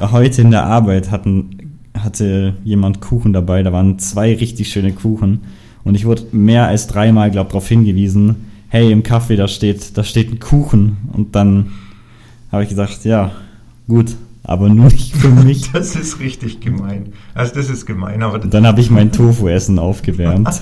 [0.00, 3.62] heute in der Arbeit hatten, hatte jemand Kuchen dabei.
[3.62, 5.40] Da waren zwei richtig schöne Kuchen.
[5.84, 8.36] Und ich wurde mehr als dreimal, glaube ich, darauf hingewiesen,
[8.68, 10.98] hey, im Kaffee, da steht, da steht ein Kuchen.
[11.12, 11.72] Und dann
[12.52, 13.32] habe ich gesagt, ja,
[13.86, 14.14] gut,
[14.44, 15.72] aber nur nicht für mich.
[15.72, 17.12] Das ist richtig gemein.
[17.34, 18.38] Also das ist gemein, aber...
[18.38, 20.48] dann habe ich mein Tofu-Essen aufgewärmt.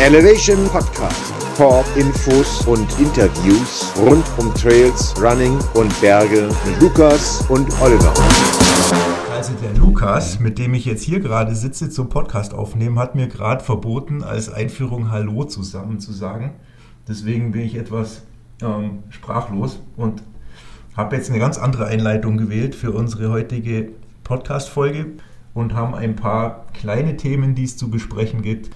[0.00, 1.43] Elevation Podcast.
[1.56, 8.12] Talk, Infos und Interviews rund um Trails, Running und Berge mit Lukas und Oliver.
[9.30, 13.28] Also der Lukas, mit dem ich jetzt hier gerade sitze zum Podcast aufnehmen, hat mir
[13.28, 16.54] gerade verboten, als Einführung Hallo zusammen zu sagen.
[17.06, 18.22] Deswegen bin ich etwas
[18.60, 20.24] ähm, sprachlos und
[20.96, 23.90] habe jetzt eine ganz andere Einleitung gewählt für unsere heutige
[24.24, 25.06] Podcast-Folge
[25.54, 28.70] und haben ein paar kleine Themen, die es zu besprechen gibt.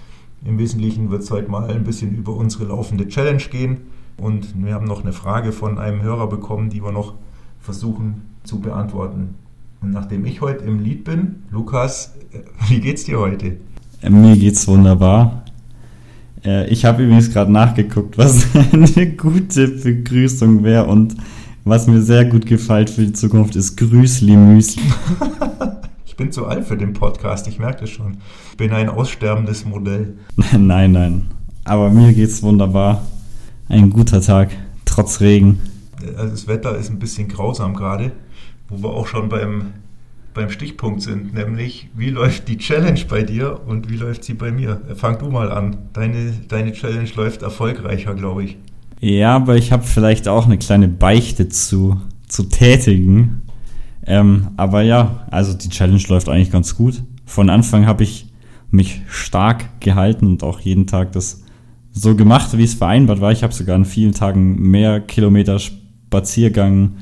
[0.45, 3.77] Im Wesentlichen wird es heute mal ein bisschen über unsere laufende Challenge gehen.
[4.17, 7.13] Und wir haben noch eine Frage von einem Hörer bekommen, die wir noch
[7.59, 9.35] versuchen zu beantworten.
[9.81, 13.57] Und nachdem ich heute im Lied bin, Lukas, äh, wie geht's dir heute?
[14.01, 15.43] Äh, mir geht's wunderbar.
[16.43, 21.15] Äh, ich habe übrigens gerade nachgeguckt, was eine gute Begrüßung wäre und
[21.65, 24.83] was mir sehr gut gefällt für die Zukunft ist Grüßli Müsli.
[26.19, 28.17] bin zu alt für den Podcast, ich merke das schon.
[28.51, 30.17] Ich bin ein aussterbendes Modell.
[30.57, 31.31] nein, nein.
[31.63, 33.07] Aber mir geht's wunderbar.
[33.69, 34.51] Ein guter Tag,
[34.83, 35.61] trotz Regen.
[36.17, 38.11] Also das Wetter ist ein bisschen grausam gerade,
[38.67, 39.67] wo wir auch schon beim,
[40.33, 44.51] beim Stichpunkt sind, nämlich wie läuft die Challenge bei dir und wie läuft sie bei
[44.51, 44.81] mir?
[44.95, 45.77] Fang du mal an.
[45.93, 48.57] Deine, deine Challenge läuft erfolgreicher, glaube ich.
[48.99, 53.43] Ja, aber ich habe vielleicht auch eine kleine Beichte zu, zu tätigen.
[54.05, 57.03] Ähm, aber ja, also die Challenge läuft eigentlich ganz gut.
[57.25, 58.27] Von Anfang habe ich
[58.71, 61.43] mich stark gehalten und auch jeden Tag das
[61.91, 63.31] so gemacht, wie es vereinbart war.
[63.31, 66.93] Ich habe sogar an vielen Tagen mehr Kilometer Spaziergang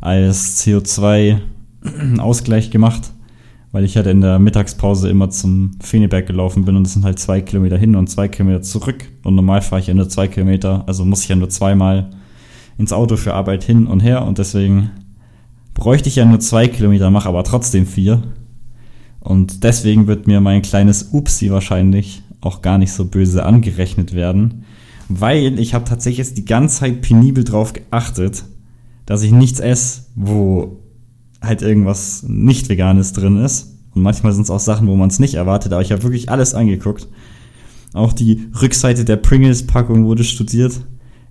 [0.00, 3.12] als CO2-Ausgleich gemacht,
[3.72, 7.18] weil ich halt in der Mittagspause immer zum Feneberg gelaufen bin und es sind halt
[7.18, 9.08] zwei Kilometer hin und zwei Kilometer zurück.
[9.24, 12.10] Und normal fahre ich ja nur zwei Kilometer, also muss ich ja nur zweimal
[12.78, 14.90] ins Auto für Arbeit hin und her und deswegen
[15.78, 18.22] bräuchte ich ja nur zwei Kilometer, mache aber trotzdem vier.
[19.20, 24.64] Und deswegen wird mir mein kleines Upsi wahrscheinlich auch gar nicht so böse angerechnet werden,
[25.08, 28.44] weil ich habe tatsächlich jetzt die ganze Zeit penibel drauf geachtet,
[29.06, 30.80] dass ich nichts esse, wo
[31.40, 33.74] halt irgendwas nicht veganes drin ist.
[33.94, 36.28] Und manchmal sind es auch Sachen, wo man es nicht erwartet, aber ich habe wirklich
[36.28, 37.08] alles angeguckt.
[37.94, 40.80] Auch die Rückseite der Pringles-Packung wurde studiert.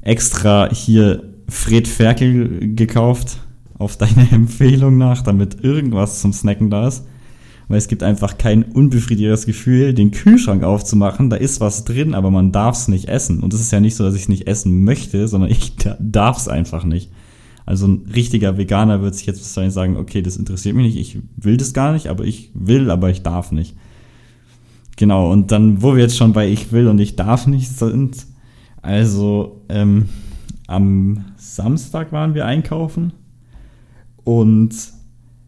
[0.02, 3.40] Extra hier Fred Ferkel gekauft
[3.78, 7.06] auf deine Empfehlung nach, damit irgendwas zum Snacken da ist.
[7.70, 11.30] Weil es gibt einfach kein unbefriedigendes Gefühl, den Kühlschrank aufzumachen.
[11.30, 13.42] Da ist was drin, aber man darf es nicht essen.
[13.42, 16.38] Und es ist ja nicht so, dass ich es nicht essen möchte, sondern ich darf
[16.38, 17.12] es einfach nicht.
[17.66, 21.22] Also ein richtiger Veganer wird sich jetzt wahrscheinlich sagen, okay, das interessiert mich nicht, ich
[21.36, 23.76] will das gar nicht, aber ich will, aber ich darf nicht.
[24.96, 28.26] Genau, und dann, wo wir jetzt schon bei ich will und ich darf nicht sind,
[28.82, 30.08] also ähm,
[30.68, 33.12] am Samstag waren wir einkaufen
[34.28, 34.76] und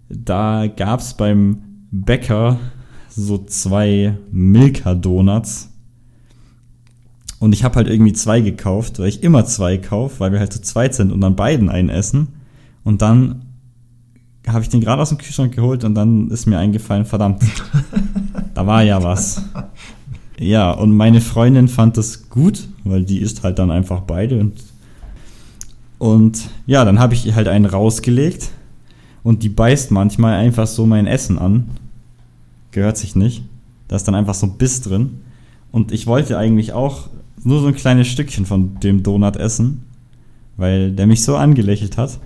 [0.08, 1.58] da gab es beim
[1.92, 2.58] Bäcker
[3.10, 5.70] so zwei Milka-Donuts.
[7.40, 10.54] Und ich habe halt irgendwie zwei gekauft, weil ich immer zwei kaufe, weil wir halt
[10.54, 12.30] zu zweit sind und dann beiden einen essen.
[12.86, 13.42] Und dann
[14.48, 17.44] habe ich den gerade aus dem Kühlschrank geholt und dann ist mir eingefallen, verdammt,
[18.54, 19.42] da war ja was.
[20.40, 24.40] Ja, und meine Freundin fand das gut, weil die isst halt dann einfach beide.
[24.40, 24.54] Und,
[25.98, 28.52] und ja, dann habe ich halt einen rausgelegt
[29.24, 31.66] und die beißt manchmal einfach so mein Essen an.
[32.72, 33.44] Gehört sich nicht.
[33.88, 35.22] Da ist dann einfach so ein Biss drin.
[35.72, 37.10] Und ich wollte eigentlich auch
[37.44, 39.84] nur so ein kleines Stückchen von dem Donut essen,
[40.58, 42.20] weil der mich so angelächelt hat.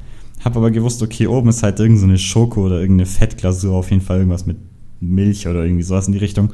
[0.43, 4.01] Hab aber gewusst, okay, oben ist halt irgendeine so Schoko oder irgendeine Fettglasur, auf jeden
[4.01, 4.57] Fall irgendwas mit
[4.99, 6.53] Milch oder irgendwie sowas in die Richtung.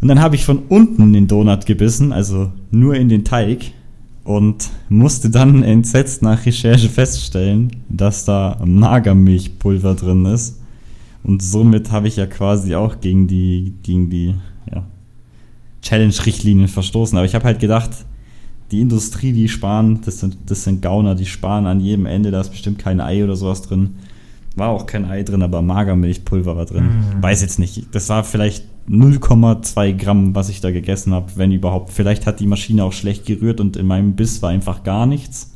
[0.00, 3.72] Und dann habe ich von unten den Donut gebissen, also nur in den Teig
[4.26, 10.60] und musste dann entsetzt nach Recherche feststellen, dass da Magermilchpulver drin ist.
[11.22, 14.34] Und somit habe ich ja quasi auch gegen die, gegen die
[14.72, 14.84] ja,
[15.82, 17.16] Challenge-Richtlinien verstoßen.
[17.16, 17.90] Aber ich habe halt gedacht,
[18.72, 22.40] die Industrie, die sparen, das sind, das sind Gauner, die sparen an jedem Ende, da
[22.40, 23.94] ist bestimmt kein Ei oder sowas drin.
[24.56, 26.84] War auch kein Ei drin, aber Magermilchpulver war drin.
[26.84, 27.22] Mhm.
[27.22, 27.86] Weiß jetzt nicht.
[27.92, 31.90] Das war vielleicht 0,2 Gramm, was ich da gegessen habe, wenn überhaupt.
[31.90, 35.52] Vielleicht hat die Maschine auch schlecht gerührt und in meinem Biss war einfach gar nichts.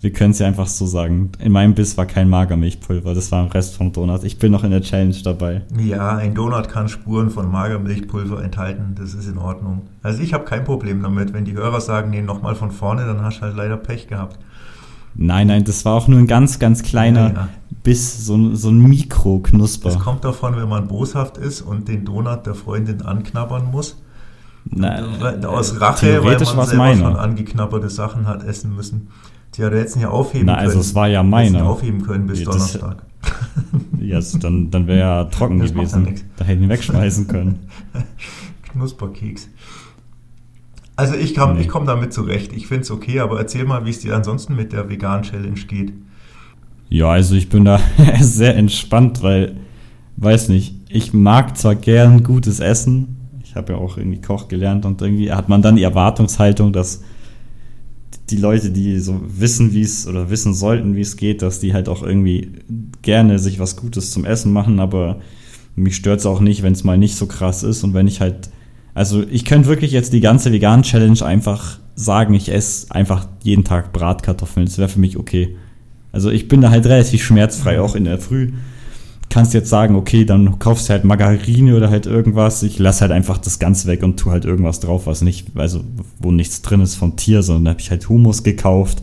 [0.00, 1.32] Wir können es ja einfach so sagen.
[1.40, 4.22] In meinem Biss war kein Magermilchpulver, das war ein Rest vom Donut.
[4.22, 5.62] Ich bin noch in der Challenge dabei.
[5.76, 9.82] Ja, ein Donut kann Spuren von Magermilchpulver enthalten, das ist in Ordnung.
[10.02, 11.32] Also ich habe kein Problem damit.
[11.32, 14.38] Wenn die Hörer sagen, nee, nochmal von vorne, dann hast du halt leider Pech gehabt.
[15.16, 17.48] Nein, nein, das war auch nur ein ganz, ganz kleiner, Ja, ja.
[17.88, 19.88] Bis so, so ein Mikroknusper.
[19.88, 23.96] Das kommt davon, wenn man boshaft ist und den Donut der Freundin anknabbern muss.
[24.66, 29.08] Na, Weil- Aus äh, Rache, weil man selber schon angeknabberte Sachen hat essen müssen.
[29.54, 30.66] Die hat er jetzt nicht aufheben Na, können.
[30.66, 33.02] also es war ja nicht aufheben können bis Ja, das- Donnerstag.
[34.00, 36.14] Ja, also dann, dann wäre er trocken Das ja gewesen.
[36.36, 37.60] da hätten ihn wegschmeißen können.
[38.72, 39.48] Knusperkeks.
[40.94, 41.62] Also ich komme Nee.
[41.62, 42.52] ich komm damit zurecht.
[42.52, 45.92] Ich finde es okay, aber erzähl mal, wie es dir ansonsten mit der Vegan-Challenge geht.
[46.88, 47.80] Ja, also ich bin da
[48.20, 49.56] sehr entspannt, weil,
[50.16, 54.84] weiß nicht, ich mag zwar gern gutes Essen, ich habe ja auch irgendwie Koch gelernt
[54.84, 57.02] und irgendwie hat man dann die Erwartungshaltung, dass
[58.30, 61.72] die Leute, die so wissen, wie es oder wissen sollten, wie es geht, dass die
[61.72, 62.52] halt auch irgendwie
[63.02, 65.20] gerne sich was Gutes zum Essen machen, aber
[65.76, 68.20] mich stört es auch nicht, wenn es mal nicht so krass ist und wenn ich
[68.20, 68.50] halt,
[68.94, 73.92] also ich könnte wirklich jetzt die ganze Vegan-Challenge einfach sagen, ich esse einfach jeden Tag
[73.92, 75.56] Bratkartoffeln, das wäre für mich okay.
[76.12, 78.52] Also ich bin da halt relativ schmerzfrei, auch in der Früh.
[79.30, 82.62] Kannst jetzt sagen, okay, dann kaufst du halt Margarine oder halt irgendwas.
[82.62, 85.84] Ich lasse halt einfach das Ganze weg und tu halt irgendwas drauf, was nicht, also
[86.18, 89.02] wo nichts drin ist vom Tier, sondern da habe ich halt Hummus gekauft.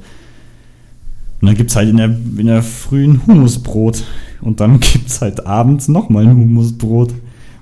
[1.42, 4.04] Und dann gibt's halt in der, in der frühen Hummusbrot.
[4.42, 7.14] Und dann gibt's halt abends nochmal ein Hummusbrot.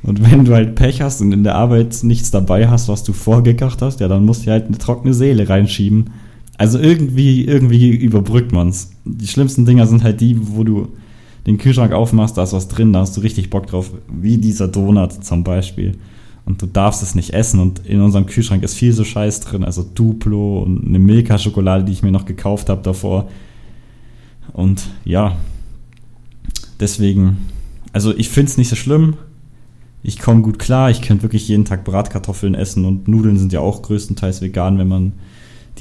[0.04, 3.14] Und wenn du halt Pech hast und in der Arbeit nichts dabei hast, was du
[3.14, 6.12] vorgekocht hast, ja, dann musst du halt eine trockene Seele reinschieben.
[6.58, 8.92] Also irgendwie, irgendwie überbrückt man's.
[9.06, 10.90] Die schlimmsten Dinger sind halt die, wo du
[11.46, 14.68] den Kühlschrank aufmachst, da ist was drin, da hast du richtig Bock drauf, wie dieser
[14.68, 15.98] Donut zum Beispiel.
[16.46, 19.64] Und du darfst es nicht essen und in unserem Kühlschrank ist viel so Scheiß drin,
[19.64, 23.30] also Duplo und eine Milka-Schokolade, die ich mir noch gekauft habe davor.
[24.52, 25.38] Und ja,
[26.80, 27.38] deswegen,
[27.94, 29.16] also ich finde es nicht so schlimm.
[30.02, 33.62] Ich komme gut klar, ich könnte wirklich jeden Tag Bratkartoffeln essen und Nudeln sind ja
[33.62, 35.14] auch größtenteils vegan, wenn man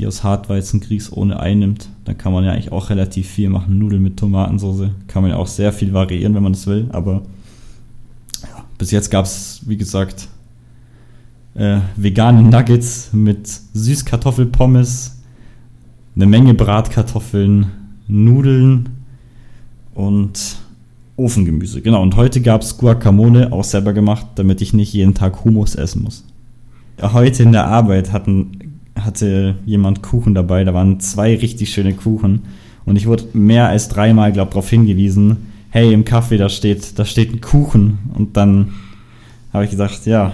[0.03, 1.89] die aus Hartweizen kriegst ohne Ei nimmt.
[2.05, 3.79] Dann kann man ja eigentlich auch relativ viel machen.
[3.79, 6.89] Nudeln mit Tomatensauce kann man ja auch sehr viel variieren, wenn man das will.
[6.91, 7.23] Aber
[8.43, 10.27] ja, bis jetzt gab es, wie gesagt,
[11.55, 15.23] äh, vegane Nuggets mit Süßkartoffelpommes,
[16.17, 17.67] eine Menge Bratkartoffeln,
[18.09, 18.89] Nudeln
[19.95, 20.57] und
[21.17, 21.81] Ofengemüse.
[21.81, 25.77] Genau, und heute gab es Guacamole, auch selber gemacht, damit ich nicht jeden Tag Hummus
[25.77, 26.25] essen muss.
[27.01, 28.62] Heute in der Arbeit hatten,
[28.99, 32.43] hatte jemand Kuchen dabei, da waren zwei richtig schöne Kuchen
[32.85, 37.05] und ich wurde mehr als dreimal, glaube darauf hingewiesen, hey, im Kaffee, da steht, da
[37.05, 38.75] steht ein Kuchen und dann
[39.53, 40.33] habe ich gesagt, ja,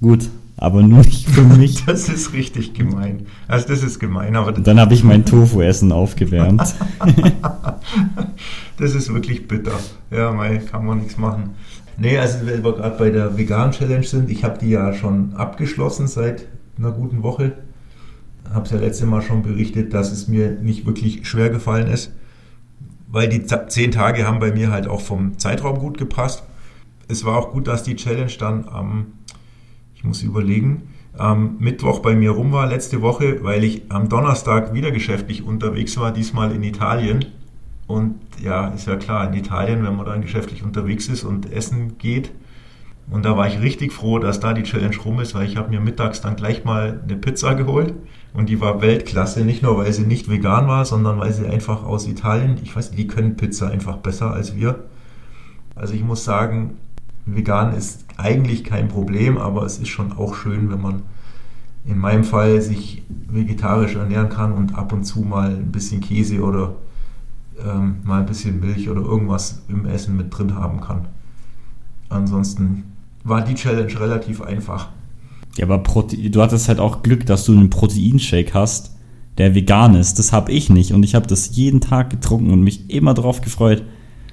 [0.00, 1.84] gut, aber nur nicht für mich.
[1.84, 3.26] Das ist richtig gemein.
[3.48, 6.60] Also das ist gemein, aber dann habe ich mein Tofu-Essen aufgewärmt.
[8.78, 9.78] das ist wirklich bitter.
[10.10, 11.50] Ja, mei, kann man nichts machen.
[11.96, 16.08] Nee, also weil wir gerade bei der Vegan-Challenge sind, ich habe die ja schon abgeschlossen
[16.08, 16.46] seit
[16.78, 17.52] einer guten Woche.
[18.52, 22.12] Habe es ja letzte Mal schon berichtet, dass es mir nicht wirklich schwer gefallen ist,
[23.08, 26.44] weil die zehn Tage haben bei mir halt auch vom Zeitraum gut gepasst.
[27.08, 29.06] Es war auch gut, dass die Challenge dann am,
[29.94, 34.74] ich muss überlegen, am Mittwoch bei mir rum war letzte Woche, weil ich am Donnerstag
[34.74, 37.26] wieder geschäftlich unterwegs war, diesmal in Italien.
[37.86, 41.98] Und ja, ist ja klar, in Italien, wenn man dann geschäftlich unterwegs ist und essen
[41.98, 42.32] geht.
[43.10, 45.68] Und da war ich richtig froh, dass da die Challenge rum ist, weil ich habe
[45.70, 47.94] mir mittags dann gleich mal eine Pizza geholt.
[48.32, 51.84] Und die war Weltklasse, nicht nur weil sie nicht vegan war, sondern weil sie einfach
[51.84, 54.84] aus Italien, ich weiß nicht, die können Pizza einfach besser als wir.
[55.76, 56.78] Also ich muss sagen,
[57.26, 61.02] vegan ist eigentlich kein Problem, aber es ist schon auch schön, wenn man
[61.84, 66.40] in meinem Fall sich vegetarisch ernähren kann und ab und zu mal ein bisschen Käse
[66.40, 66.74] oder
[67.64, 71.06] ähm, mal ein bisschen Milch oder irgendwas im Essen mit drin haben kann.
[72.08, 72.93] Ansonsten
[73.24, 74.88] war die Challenge relativ einfach.
[75.56, 78.96] Ja, aber Prote du hattest halt auch Glück, dass du einen Proteinshake hast,
[79.38, 80.18] der vegan ist.
[80.18, 83.40] Das habe ich nicht und ich habe das jeden Tag getrunken und mich immer drauf
[83.40, 83.82] gefreut.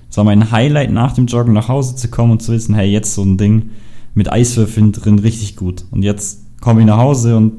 [0.10, 2.92] Es war mein Highlight nach dem Joggen nach Hause zu kommen und zu wissen, hey,
[2.92, 3.70] jetzt so ein Ding
[4.14, 5.86] mit Eiswürfeln drin, richtig gut.
[5.92, 7.54] Und jetzt komme ich nach Hause und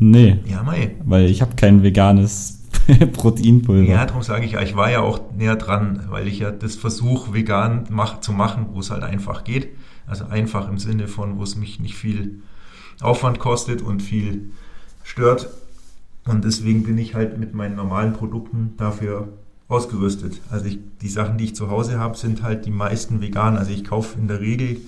[0.00, 0.96] nee, Ja, mei.
[1.04, 2.62] weil ich habe kein veganes
[3.12, 3.88] Proteinpulver.
[3.92, 6.74] Ja, darum sage ich ja, ich war ja auch näher dran, weil ich ja das
[6.76, 9.68] versuche, vegan mach, zu machen, wo es halt einfach geht.
[10.06, 12.42] Also einfach im Sinne von, wo es mich nicht viel
[13.00, 14.50] Aufwand kostet und viel
[15.02, 15.48] stört.
[16.24, 19.28] Und deswegen bin ich halt mit meinen normalen Produkten dafür
[19.68, 20.40] ausgerüstet.
[20.50, 23.56] Also ich, die Sachen, die ich zu Hause habe, sind halt die meisten vegan.
[23.56, 24.78] Also ich kaufe in der Regel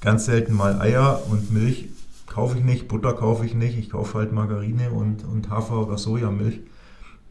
[0.00, 1.88] ganz selten mal Eier und Milch
[2.26, 5.98] kaufe ich nicht, Butter kaufe ich nicht, ich kaufe halt Margarine und, und Hafer- oder
[5.98, 6.60] Sojamilch.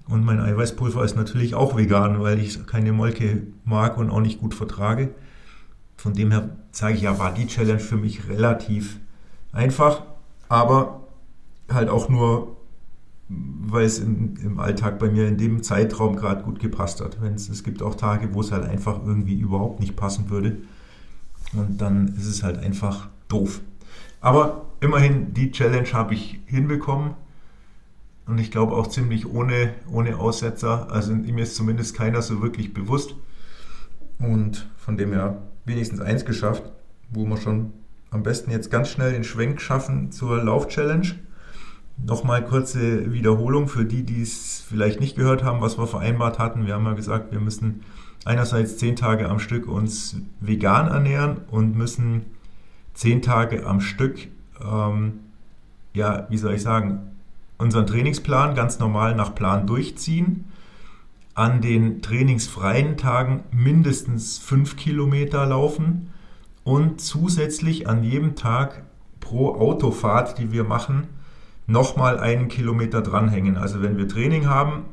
[0.10, 4.40] Und mein Eiweißpulver ist natürlich auch vegan, weil ich keine Molke mag und auch nicht
[4.40, 5.10] gut vertrage.
[5.98, 9.00] Von dem her sage ich ja, war die Challenge für mich relativ
[9.51, 10.04] einfach,
[10.48, 11.01] aber
[11.70, 12.58] halt auch nur
[13.30, 17.22] weil es in, im Alltag bei mir in dem Zeitraum gerade gut gepasst hat.
[17.22, 20.58] Wenn's, es gibt auch Tage, wo es halt einfach irgendwie überhaupt nicht passen würde.
[21.54, 23.62] Und dann ist es halt einfach doof.
[24.22, 27.16] Aber immerhin, die Challenge habe ich hinbekommen.
[28.25, 30.92] Und ich glaube auch ziemlich ohne, ohne Aussetzer.
[30.92, 33.16] Also mir ist zumindest keiner so wirklich bewusst.
[34.20, 36.64] Und von dem her wenigstens eins geschafft,
[37.12, 37.74] wo wir schon
[38.10, 41.08] am besten jetzt ganz schnell den Schwenk schaffen zur Lauf-Challenge.
[42.06, 46.66] Nochmal kurze Wiederholung für die, die es vielleicht nicht gehört haben, was wir vereinbart hatten.
[46.66, 47.82] Wir haben ja gesagt, wir müssen
[48.24, 52.26] einerseits zehn Tage am Stück uns vegan ernähren und müssen
[52.94, 54.28] zehn Tage am Stück,
[54.64, 55.20] ähm,
[55.94, 57.00] ja, wie soll ich sagen,
[57.58, 60.46] unseren Trainingsplan ganz normal nach Plan durchziehen.
[61.38, 66.10] An den trainingsfreien Tagen mindestens fünf Kilometer laufen
[66.63, 68.86] und zusätzlich an jedem Tag
[69.20, 71.10] pro Autofahrt, die wir machen,
[71.67, 73.56] nochmal einen Kilometer dranhängen.
[73.56, 74.86] Also wenn wir Training haben,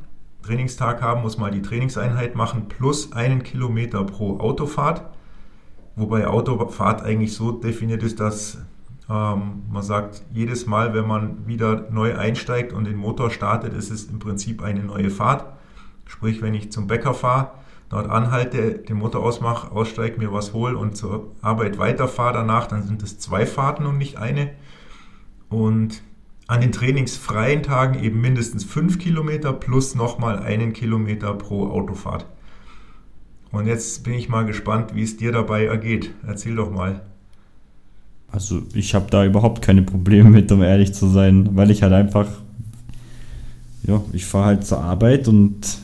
[0.43, 5.01] Trainingstag haben, muss man die Trainingseinheit machen plus einen Kilometer pro Autofahrt.
[5.97, 8.59] Wobei Autofahrt eigentlich so definiert ist, dass
[9.09, 13.91] ähm, man sagt, jedes Mal, wenn man wieder neu einsteigt und den Motor startet, ist
[13.91, 15.55] es im Prinzip eine neue Fahrt.
[16.07, 17.51] Sprich, wenn ich zum Bäcker fahre,
[17.89, 22.83] dort anhalte, den Motor ausmache, aussteige, mir was hole und zur Arbeit weiterfahre danach, dann
[22.83, 24.51] sind es zwei Fahrten und nicht eine.
[25.49, 26.03] Und
[26.47, 32.27] an den trainingsfreien Tagen eben mindestens fünf Kilometer plus nochmal einen Kilometer pro Autofahrt.
[33.51, 36.11] Und jetzt bin ich mal gespannt, wie es dir dabei ergeht.
[36.27, 37.03] Erzähl doch mal.
[38.31, 41.93] Also ich habe da überhaupt keine Probleme mit, um ehrlich zu sein, weil ich halt
[41.93, 42.27] einfach,
[43.85, 45.79] ja, ich fahre halt zur Arbeit und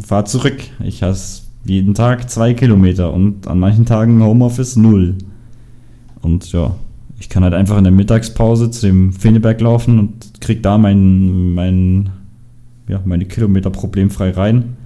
[0.00, 0.58] fahre zurück.
[0.82, 1.16] Ich habe
[1.64, 5.16] jeden Tag zwei Kilometer und an manchen Tagen Homeoffice null.
[6.20, 6.74] Und ja,
[7.18, 11.54] ich kann halt einfach in der Mittagspause zu dem Feneberg laufen und krieg da mein,
[11.54, 12.10] mein,
[12.88, 14.76] ja, meine Kilometer problemfrei rein.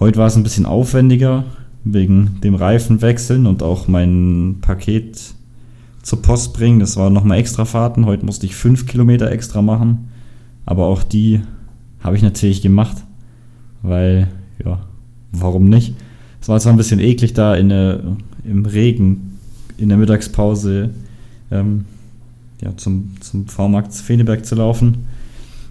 [0.00, 1.44] Heute war es ein bisschen aufwendiger
[1.84, 5.34] wegen dem Reifenwechseln und auch mein Paket
[6.02, 6.80] zur Post bringen.
[6.80, 8.06] Das war nochmal extra Fahrten.
[8.06, 10.08] Heute musste ich fünf Kilometer extra machen.
[10.66, 11.40] Aber auch die
[12.00, 12.96] habe ich natürlich gemacht,
[13.82, 14.28] weil,
[14.64, 14.80] ja,
[15.32, 15.94] warum nicht?
[16.40, 18.00] Es war zwar ein bisschen eklig da in der,
[18.44, 19.38] im Regen
[19.78, 20.90] in der Mittagspause
[21.50, 21.84] ähm,
[22.62, 25.06] ja, zum, zum V-Markt Feneberg zu laufen.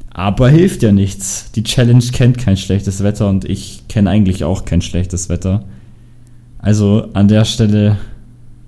[0.09, 1.51] Aber hilft ja nichts.
[1.53, 5.63] Die Challenge kennt kein schlechtes Wetter und ich kenne eigentlich auch kein schlechtes Wetter.
[6.59, 7.97] Also an der Stelle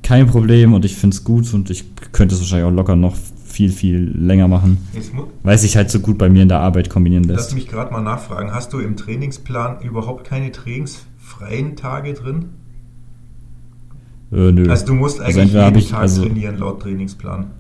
[0.02, 3.16] kein Problem und ich finde es gut und ich könnte es wahrscheinlich auch locker noch
[3.53, 4.79] viel, viel länger machen.
[5.43, 7.51] Weil sich halt so gut bei mir in der Arbeit kombinieren lässt.
[7.51, 8.51] Lass mich gerade mal nachfragen.
[8.51, 12.45] Hast du im Trainingsplan überhaupt keine trainingsfreien Tage drin?
[14.31, 14.69] Äh, nö.
[14.69, 17.51] Also du musst also eigentlich also jeden ich, Tag also, trainieren laut Trainingsplan.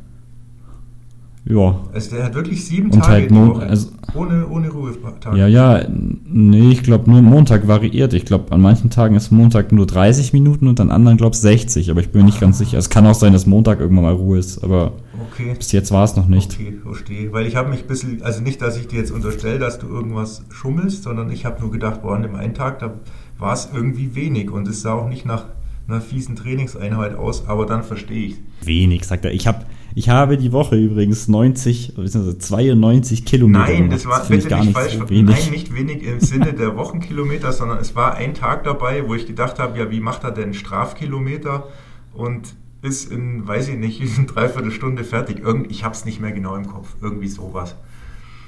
[1.45, 1.77] Ja.
[1.93, 5.37] Also der hat wirklich sieben und Tage halt die Woche, also, ohne, ohne Ruhetage.
[5.37, 8.13] Ja, ja, nee, ich glaube nur Montag variiert.
[8.13, 11.41] Ich glaube, an manchen Tagen ist Montag nur 30 Minuten und an anderen, glaube ich,
[11.41, 11.91] 60.
[11.91, 12.79] Aber ich bin mir nicht ganz sicher.
[12.79, 14.93] Es kann auch sein, dass Montag irgendwann mal Ruhe ist, aber
[15.33, 15.55] okay.
[15.57, 16.53] bis jetzt war es noch nicht.
[16.53, 17.33] Okay, verstehe.
[17.33, 19.87] Weil ich habe mich ein bisschen, also nicht, dass ich dir jetzt unterstelle, dass du
[19.87, 22.93] irgendwas schummelst, sondern ich habe nur gedacht, boah, an dem einen Tag, da
[23.37, 25.45] war es irgendwie wenig und es sah auch nicht nach
[25.87, 28.35] einer fiesen Trainingseinheit aus, aber dann verstehe ich.
[28.63, 29.33] Wenig, sagt er.
[29.33, 32.37] Ich habe ich habe die Woche übrigens 90, bzw.
[32.39, 33.65] 92 Kilometer.
[33.65, 34.97] Nein, das war das bitte gar nicht falsch.
[34.97, 35.35] So wenig.
[35.35, 39.27] Nein, nicht wenig im Sinne der Wochenkilometer, sondern es war ein Tag dabei, wo ich
[39.27, 41.67] gedacht habe, ja, wie macht er denn Strafkilometer?
[42.13, 45.39] Und ist in, weiß ich nicht, in dreiviertel Stunde fertig.
[45.39, 46.95] Irgend, ich habe es nicht mehr genau im Kopf.
[47.01, 47.75] Irgendwie sowas.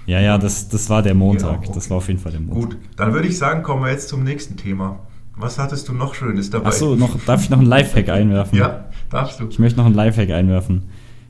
[0.06, 1.60] Ja, ja, das, das war der Montag.
[1.60, 1.72] Okay.
[1.74, 2.70] Das war auf jeden Fall der Montag.
[2.70, 5.00] Gut, dann würde ich sagen, kommen wir jetzt zum nächsten Thema.
[5.36, 6.68] Was hattest du noch Schönes dabei?
[6.68, 8.58] Achso, noch, darf ich noch ein Lifehack einwerfen?
[8.58, 9.48] Ja, darfst du.
[9.50, 10.84] Ich möchte noch ein Lifehack einwerfen.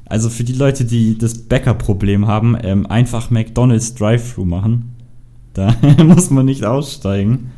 [0.05, 4.95] Also für die Leute, die das Bäcker-Problem haben, ähm, einfach McDonalds Drive-Thru machen.
[5.53, 7.51] Da muss man nicht aussteigen.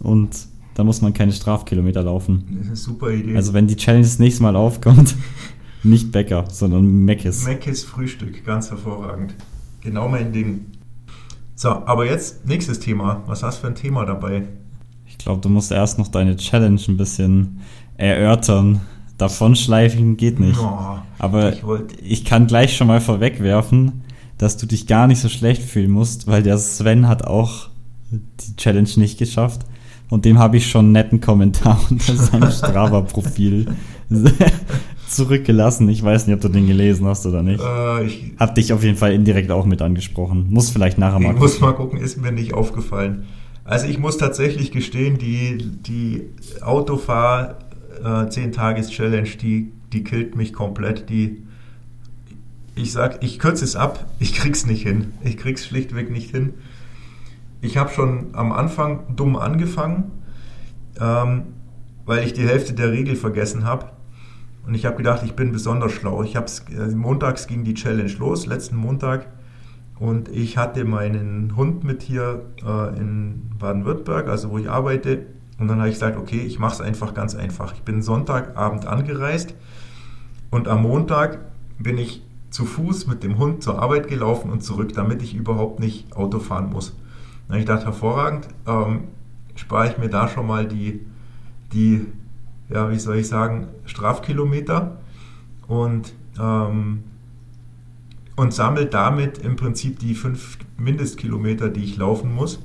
[0.00, 0.30] Und
[0.74, 2.44] da muss man keine Strafkilometer laufen.
[2.50, 3.36] Das ist eine super Idee.
[3.36, 5.14] Also wenn die Challenge das nächste Mal aufkommt,
[5.82, 7.44] nicht Bäcker, sondern Meckes.
[7.44, 9.34] Meckes Frühstück, ganz hervorragend.
[9.80, 10.66] Genau mein Ding.
[11.54, 13.22] So, aber jetzt nächstes Thema.
[13.26, 14.44] Was hast du für ein Thema dabei?
[15.06, 17.60] Ich glaube, du musst erst noch deine Challenge ein bisschen
[17.96, 18.80] erörtern.
[19.18, 20.58] Davonschleifen geht nicht.
[20.58, 21.62] Oh, Aber ich,
[22.02, 24.02] ich, kann gleich schon mal vorwegwerfen,
[24.38, 27.68] dass du dich gar nicht so schlecht fühlen musst, weil der Sven hat auch
[28.10, 29.62] die Challenge nicht geschafft.
[30.12, 33.68] Und dem habe ich schon einen netten Kommentar unter seinem Strava-Profil
[35.08, 35.88] zurückgelassen.
[35.88, 37.62] Ich weiß nicht, ob du den gelesen hast oder nicht.
[37.64, 40.48] Äh, ich, Hab dich auf jeden Fall indirekt auch mit angesprochen.
[40.50, 41.32] Muss vielleicht nachher mal.
[41.32, 43.24] Ich muss mal gucken, ist mir nicht aufgefallen.
[43.64, 46.24] Also ich muss tatsächlich gestehen, die, die
[46.60, 47.60] Autofahr
[48.04, 51.08] äh, 10-Tages-Challenge, die, die killt mich komplett.
[51.08, 51.38] Die,
[52.74, 55.14] ich sag, ich kürze es ab, ich krieg's nicht hin.
[55.24, 56.52] Ich krieg's schlichtweg nicht hin.
[57.64, 60.10] Ich habe schon am Anfang dumm angefangen,
[61.00, 61.44] ähm,
[62.04, 63.86] weil ich die Hälfte der Regel vergessen habe.
[64.66, 66.24] Und ich habe gedacht, ich bin besonders schlau.
[66.24, 69.28] Ich hab's, äh, montags ging die Challenge los, letzten Montag.
[70.00, 75.26] Und ich hatte meinen Hund mit hier äh, in Baden-Württemberg, also wo ich arbeite.
[75.60, 77.74] Und dann habe ich gesagt, okay, ich mache es einfach ganz einfach.
[77.74, 79.54] Ich bin Sonntagabend angereist
[80.50, 81.38] und am Montag
[81.78, 85.78] bin ich zu Fuß mit dem Hund zur Arbeit gelaufen und zurück, damit ich überhaupt
[85.78, 86.96] nicht Auto fahren muss.
[87.52, 89.08] Habe ich gedacht, hervorragend, ähm,
[89.56, 91.04] spare ich mir da schon mal die,
[91.74, 92.06] die,
[92.70, 94.96] ja, wie soll ich sagen, Strafkilometer
[95.68, 97.04] und, ähm,
[98.36, 102.58] und sammle damit im Prinzip die fünf Mindestkilometer, die ich laufen muss.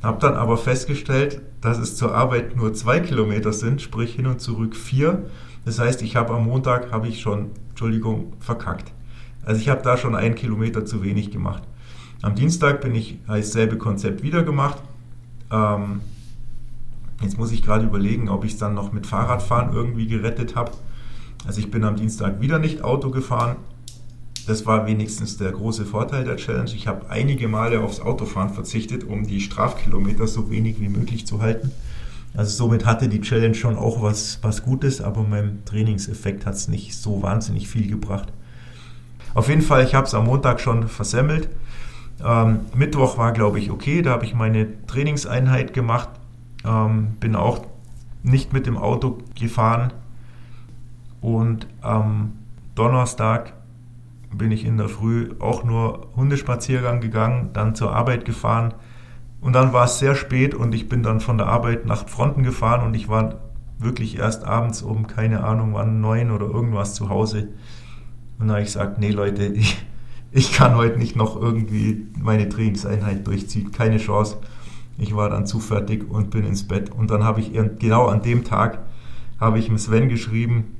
[0.00, 4.40] Habe dann aber festgestellt, dass es zur Arbeit nur zwei Kilometer sind, sprich hin und
[4.40, 5.24] zurück vier.
[5.64, 8.92] Das heißt, ich habe am Montag habe ich schon, Entschuldigung, verkackt.
[9.44, 11.64] Also ich habe da schon einen Kilometer zu wenig gemacht.
[12.22, 14.78] Am Dienstag bin ich dasselbe Konzept wieder gemacht.
[15.50, 16.02] Ähm,
[17.22, 20.72] jetzt muss ich gerade überlegen, ob ich es dann noch mit Fahrradfahren irgendwie gerettet habe.
[21.46, 23.56] Also ich bin am Dienstag wieder nicht Auto gefahren.
[24.46, 26.70] Das war wenigstens der große Vorteil der Challenge.
[26.74, 31.40] Ich habe einige Male aufs Autofahren verzichtet, um die Strafkilometer so wenig wie möglich zu
[31.40, 31.70] halten.
[32.34, 36.68] Also somit hatte die Challenge schon auch was, was Gutes, aber meinem Trainingseffekt hat es
[36.68, 38.28] nicht so wahnsinnig viel gebracht.
[39.32, 41.48] Auf jeden Fall, ich habe es am Montag schon versemmelt.
[42.24, 44.02] Ähm, Mittwoch war, glaube ich, okay.
[44.02, 46.08] Da habe ich meine Trainingseinheit gemacht.
[46.64, 47.66] Ähm, bin auch
[48.22, 49.92] nicht mit dem Auto gefahren.
[51.20, 52.32] Und am
[52.74, 53.52] Donnerstag
[54.32, 58.74] bin ich in der Früh auch nur Hundespaziergang gegangen, dann zur Arbeit gefahren.
[59.40, 62.42] Und dann war es sehr spät und ich bin dann von der Arbeit nach Fronten
[62.42, 63.36] gefahren und ich war
[63.78, 67.48] wirklich erst abends um, keine Ahnung wann, neun oder irgendwas zu Hause.
[68.38, 69.84] Und dann habe ich gesagt, nee Leute, ich,
[70.32, 73.72] ich kann heute nicht noch irgendwie meine Trainingseinheit durchziehen.
[73.72, 74.36] Keine Chance.
[74.98, 76.90] Ich war dann zu fertig und bin ins Bett.
[76.90, 78.80] Und dann habe ich genau an dem Tag
[79.40, 80.76] habe ich mit Sven geschrieben.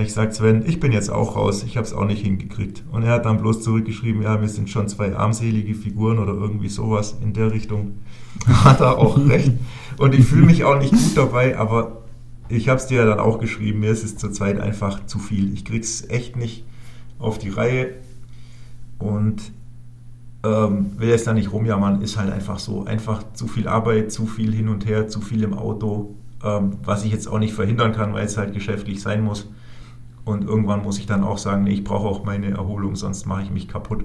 [0.00, 1.64] Ich gesagt, Sven, ich bin jetzt auch raus.
[1.64, 2.84] Ich habe es auch nicht hingekriegt.
[2.92, 6.68] Und er hat dann bloß zurückgeschrieben, ja, wir sind schon zwei armselige Figuren oder irgendwie
[6.68, 7.94] sowas in der Richtung.
[8.46, 9.52] Hat er auch recht.
[9.96, 12.02] Und ich fühle mich auch nicht gut dabei, aber
[12.50, 13.80] ich habe es dir ja dann auch geschrieben.
[13.80, 15.52] Mir ist es zurzeit einfach zu viel.
[15.54, 16.64] Ich krieg's echt nicht
[17.18, 17.94] auf die Reihe
[18.98, 19.52] und
[20.44, 22.84] ähm, will jetzt da nicht rumjammern, ist halt einfach so.
[22.84, 27.04] Einfach zu viel Arbeit, zu viel hin und her, zu viel im Auto, ähm, was
[27.04, 29.48] ich jetzt auch nicht verhindern kann, weil es halt geschäftlich sein muss.
[30.24, 33.42] Und irgendwann muss ich dann auch sagen, nee, ich brauche auch meine Erholung, sonst mache
[33.42, 34.04] ich mich kaputt.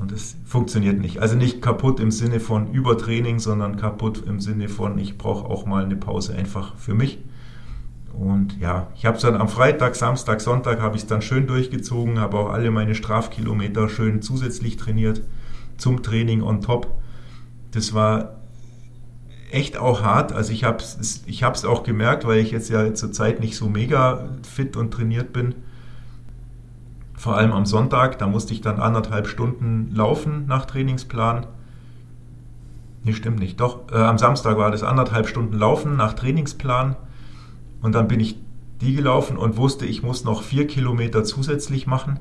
[0.00, 1.20] Und das funktioniert nicht.
[1.20, 5.66] Also nicht kaputt im Sinne von Übertraining, sondern kaputt im Sinne von, ich brauche auch
[5.66, 7.20] mal eine Pause einfach für mich.
[8.18, 11.46] Und ja, ich habe es dann am Freitag, Samstag, Sonntag habe ich es dann schön
[11.46, 15.22] durchgezogen, habe auch alle meine Strafkilometer schön zusätzlich trainiert
[15.76, 16.94] zum Training on top.
[17.72, 18.36] Das war
[19.50, 20.32] echt auch hart.
[20.32, 23.68] Also ich habe es ich hab's auch gemerkt, weil ich jetzt ja zurzeit nicht so
[23.68, 25.54] mega fit und trainiert bin.
[27.16, 31.46] Vor allem am Sonntag, da musste ich dann anderthalb Stunden laufen nach Trainingsplan.
[33.02, 33.60] Nee, stimmt nicht.
[33.60, 36.96] Doch, äh, am Samstag war das anderthalb Stunden laufen nach Trainingsplan
[37.84, 38.38] und dann bin ich
[38.80, 42.18] die gelaufen und wusste, ich muss noch vier Kilometer zusätzlich machen.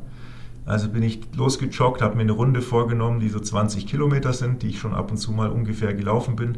[0.66, 4.68] Also bin ich losgejoggt, habe mir eine Runde vorgenommen, die so 20 Kilometer sind, die
[4.68, 6.58] ich schon ab und zu mal ungefähr gelaufen bin.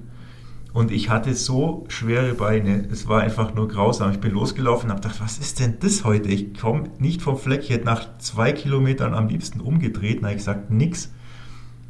[0.74, 4.10] Und ich hatte so schwere Beine, es war einfach nur grausam.
[4.10, 6.30] Ich bin losgelaufen und habe gedacht, was ist denn das heute?
[6.30, 7.62] Ich komme nicht vom Fleck.
[7.62, 10.24] Ich hätte nach zwei Kilometern am liebsten umgedreht.
[10.24, 11.14] Habe ich gesagt, nix,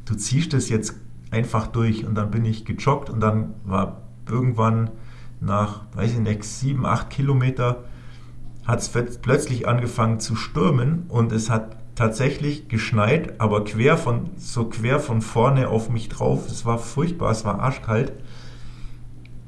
[0.03, 0.95] du ziehst das jetzt
[1.31, 2.05] einfach durch.
[2.05, 4.91] Und dann bin ich gejoggt und dann war irgendwann
[5.39, 7.83] nach, weiß ich nicht, sieben, acht Kilometer
[8.65, 14.65] hat es plötzlich angefangen zu stürmen und es hat tatsächlich geschneit, aber quer von, so
[14.65, 16.47] quer von vorne auf mich drauf.
[16.47, 18.13] Es war furchtbar, es war arschkalt.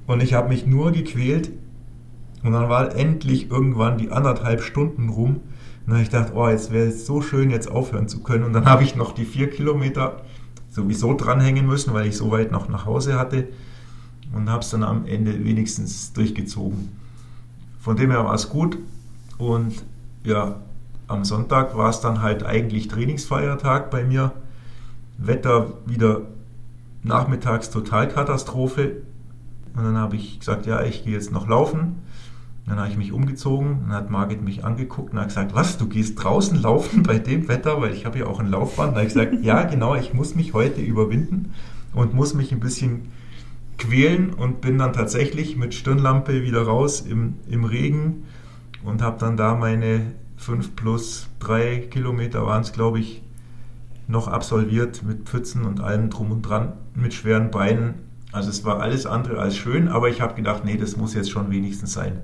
[0.05, 1.51] Und ich habe mich nur gequält.
[2.43, 5.41] Und dann war endlich irgendwann die anderthalb Stunden rum.
[5.85, 8.45] Und dann ich gedacht, oh, jetzt wäre es so schön, jetzt aufhören zu können.
[8.45, 10.21] Und dann habe ich noch die vier Kilometer
[10.69, 13.49] sowieso dranhängen müssen, weil ich so weit noch nach Hause hatte
[14.33, 16.89] und habe es dann am Ende wenigstens durchgezogen.
[17.79, 18.77] Von dem her war es gut
[19.37, 19.83] und
[20.23, 20.57] ja,
[21.07, 24.33] am Sonntag war es dann halt eigentlich Trainingsfeiertag bei mir.
[25.17, 26.21] Wetter wieder
[27.03, 29.03] nachmittags Totalkatastrophe.
[29.75, 31.95] Und dann habe ich gesagt, ja, ich gehe jetzt noch laufen.
[32.65, 35.87] Dann habe ich mich umgezogen, dann hat Margit mich angeguckt und hat gesagt, was, du
[35.87, 38.89] gehst draußen laufen bei dem Wetter, weil ich habe ja auch ein Laufband.
[38.89, 41.53] Dann habe ich gesagt, ja, genau, ich muss mich heute überwinden
[41.93, 43.13] und muss mich ein bisschen
[43.77, 48.25] quälen und bin dann tatsächlich mit Stirnlampe wieder raus im, im Regen
[48.83, 53.23] und habe dann da meine fünf plus drei Kilometer waren es, glaube ich,
[54.07, 57.95] noch absolviert mit Pfützen und allem drum und dran, mit schweren Beinen.
[58.31, 61.31] Also es war alles andere als schön, aber ich habe gedacht, nee, das muss jetzt
[61.31, 62.21] schon wenigstens sein.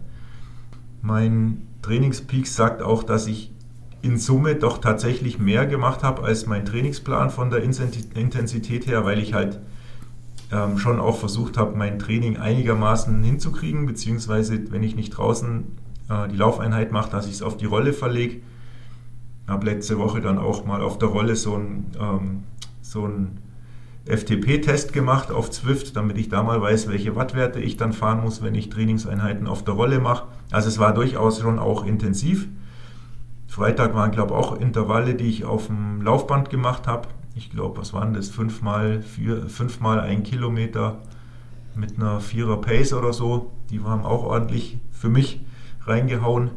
[1.02, 3.52] Mein Trainingspeak sagt auch, dass ich
[4.02, 9.20] in Summe doch tatsächlich mehr gemacht habe als mein Trainingsplan von der Intensität her, weil
[9.20, 9.60] ich halt
[10.52, 15.64] ähm, schon auch versucht habe, mein Training einigermaßen hinzukriegen, beziehungsweise wenn ich nicht draußen
[16.10, 18.42] äh, die Laufeinheit mache, dass ich es auf die Rolle verlege.
[19.46, 22.44] Ich habe letzte Woche dann auch mal auf der Rolle so ein, ähm,
[22.82, 23.10] so
[24.06, 28.42] FTP-Test gemacht auf Zwift, damit ich da mal weiß, welche Wattwerte ich dann fahren muss,
[28.42, 30.28] wenn ich Trainingseinheiten auf der Rolle mache.
[30.52, 32.48] Also es war durchaus schon auch intensiv.
[33.48, 37.08] Freitag waren, glaube ich, auch Intervalle, die ich auf dem Laufband gemacht habe.
[37.36, 38.30] Ich glaube, was waren das?
[38.30, 41.00] Fünfmal, vier, fünfmal ein Kilometer
[41.76, 43.52] mit einer Vierer Pace oder so.
[43.72, 45.42] Die haben auch ordentlich für mich
[45.86, 46.52] reingehauen.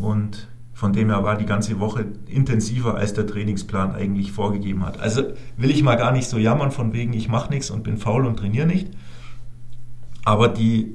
[0.00, 5.00] Und von dem her war die ganze Woche intensiver, als der Trainingsplan eigentlich vorgegeben hat.
[5.00, 5.22] Also
[5.56, 8.26] will ich mal gar nicht so jammern, von wegen ich mache nichts und bin faul
[8.26, 8.88] und trainiere nicht.
[10.24, 10.94] Aber die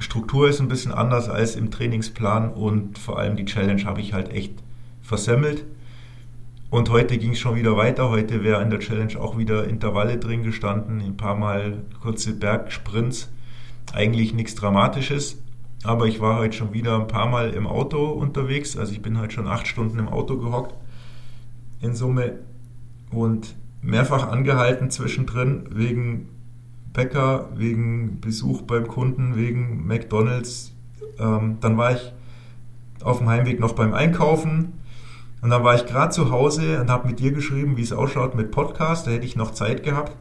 [0.00, 4.14] Struktur ist ein bisschen anders als im Trainingsplan und vor allem die Challenge habe ich
[4.14, 4.54] halt echt
[5.02, 5.64] versemmelt.
[6.70, 8.10] Und heute ging es schon wieder weiter.
[8.10, 13.30] Heute wäre in der Challenge auch wieder Intervalle drin gestanden, ein paar Mal kurze Bergsprints.
[13.94, 15.42] Eigentlich nichts Dramatisches.
[15.82, 18.76] Aber ich war heute schon wieder ein paar Mal im Auto unterwegs.
[18.76, 20.74] Also ich bin heute schon acht Stunden im Auto gehockt
[21.80, 22.40] in Summe
[23.12, 26.28] und mehrfach angehalten zwischendrin wegen
[26.92, 30.74] Bäcker, wegen Besuch beim Kunden, wegen McDonalds.
[31.18, 32.12] Ähm, dann war ich
[33.02, 34.77] auf dem Heimweg noch beim Einkaufen
[35.40, 38.34] und dann war ich gerade zu Hause und habe mit dir geschrieben, wie es ausschaut
[38.34, 39.06] mit Podcast.
[39.06, 40.16] Da hätte ich noch Zeit gehabt.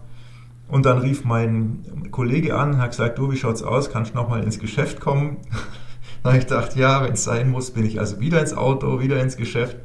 [0.67, 3.89] Und dann rief mein Kollege an und hat gesagt, du, wie schaut's aus?
[3.89, 5.37] Kannst du noch mal ins Geschäft kommen?
[6.23, 8.99] dann habe ich gedacht, ja, wenn es sein muss, bin ich also wieder ins Auto,
[8.99, 9.77] wieder ins Geschäft.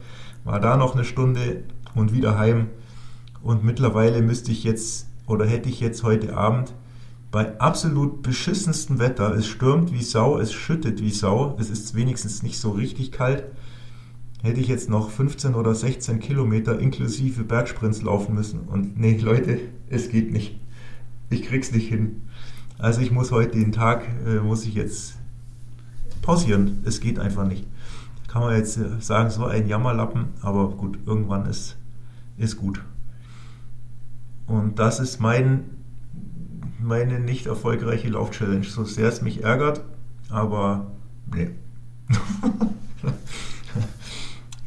[0.45, 1.65] War da noch eine Stunde
[1.95, 2.69] und wieder heim.
[3.43, 6.75] Und mittlerweile müsste ich jetzt oder hätte ich jetzt heute Abend
[7.31, 12.43] bei absolut beschissenstem Wetter, es stürmt wie Sau, es schüttet wie Sau, es ist wenigstens
[12.43, 13.45] nicht so richtig kalt,
[14.43, 18.61] hätte ich jetzt noch 15 oder 16 Kilometer inklusive Bergsprints laufen müssen.
[18.61, 20.61] Und nee, Leute, es geht nicht
[21.33, 22.23] ich krieg's nicht hin.
[22.79, 25.17] Also ich muss heute den Tag, äh, muss ich jetzt
[26.21, 26.83] pausieren.
[26.85, 27.67] Es geht einfach nicht.
[28.29, 31.77] Kann man jetzt äh, sagen, so ein Jammerlappen, aber gut, irgendwann ist,
[32.37, 32.83] ist gut.
[34.47, 35.65] Und das ist mein,
[36.79, 38.65] meine nicht erfolgreiche Lauf-Challenge.
[38.65, 39.83] So sehr es mich ärgert,
[40.29, 40.93] aber
[41.33, 41.51] nee.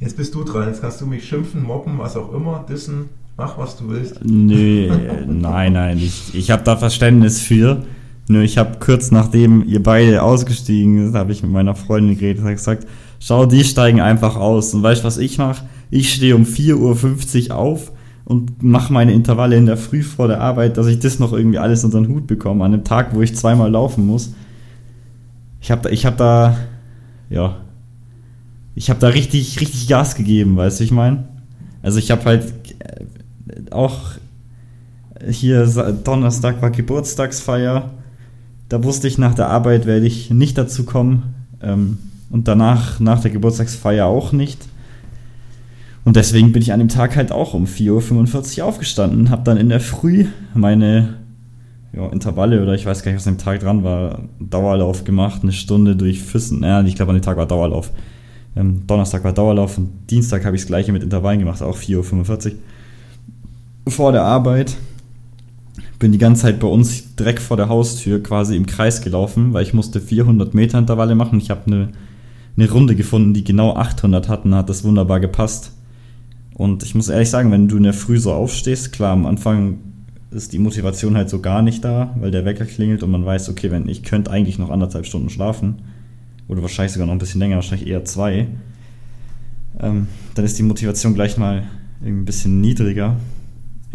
[0.06, 0.68] Jetzt bist du dran.
[0.68, 3.10] Jetzt kannst du mich schimpfen, mobben, was auch immer, dissen.
[3.38, 4.24] Mach, was du willst.
[4.24, 4.88] Nö,
[5.28, 5.98] nein, nein.
[5.98, 7.82] Ich, ich habe da Verständnis für.
[8.28, 12.44] Nur ich habe kurz nachdem ihr beide ausgestiegen seid, habe ich mit meiner Freundin geredet
[12.44, 12.86] und gesagt,
[13.20, 14.76] schau, die steigen einfach aus.
[14.76, 15.66] Und weißt du, was ich mache?
[15.90, 17.92] Ich stehe um 4.50 Uhr auf
[18.26, 21.58] und mache meine Intervalle in der Früh vor der Arbeit, dass ich das noch irgendwie
[21.58, 24.36] alles unter den Hut bekomme, an einem Tag, wo ich zweimal laufen muss.
[25.62, 26.58] Ich habe da, ich habe da,
[27.32, 27.58] ja,
[28.76, 31.28] ich habe da richtig, richtig Gas gegeben, weißt du, ich meine?
[31.82, 32.54] Also ich habe halt
[33.72, 34.00] auch
[35.28, 35.66] hier
[36.04, 37.92] Donnerstag war Geburtstagsfeier.
[38.70, 41.36] Da wusste ich, nach der Arbeit werde ich nicht dazu kommen.
[41.62, 41.98] Ähm,
[42.30, 44.60] und danach, nach der Geburtstagsfeier auch nicht.
[46.04, 49.58] Und deswegen bin ich an dem Tag halt auch um 4.45 Uhr aufgestanden, habe dann
[49.58, 51.16] in der Früh meine
[51.94, 55.42] ja, Intervalle oder ich weiß gar nicht, was an dem Tag dran war, Dauerlauf gemacht,
[55.42, 56.62] eine Stunde durch Füssen.
[56.64, 57.92] Ja, ich glaube, an dem Tag war Dauerlauf.
[58.56, 62.54] Ähm, Donnerstag war Dauerlauf und Dienstag habe ich das gleiche mit Intervallen gemacht, auch 4.45
[63.86, 64.78] Uhr vor der Arbeit.
[66.00, 69.64] Bin die ganze Zeit bei uns direkt vor der Haustür quasi im Kreis gelaufen, weil
[69.64, 71.40] ich musste 400 Meter Intervalle machen.
[71.40, 71.90] Ich habe eine,
[72.58, 75.74] eine Runde gefunden, die genau 800 hatten, hat das wunderbar gepasst.
[76.54, 79.80] Und ich muss ehrlich sagen, wenn du in der Früh so aufstehst, klar, am Anfang
[80.32, 83.50] ist die Motivation halt so gar nicht da, weil der Wecker klingelt und man weiß,
[83.50, 85.76] okay, wenn ich könnte eigentlich noch anderthalb Stunden schlafen
[86.48, 88.48] oder wahrscheinlich sogar noch ein bisschen länger, wahrscheinlich eher zwei,
[89.80, 91.64] ähm, dann ist die Motivation gleich mal
[92.04, 93.18] ein bisschen niedriger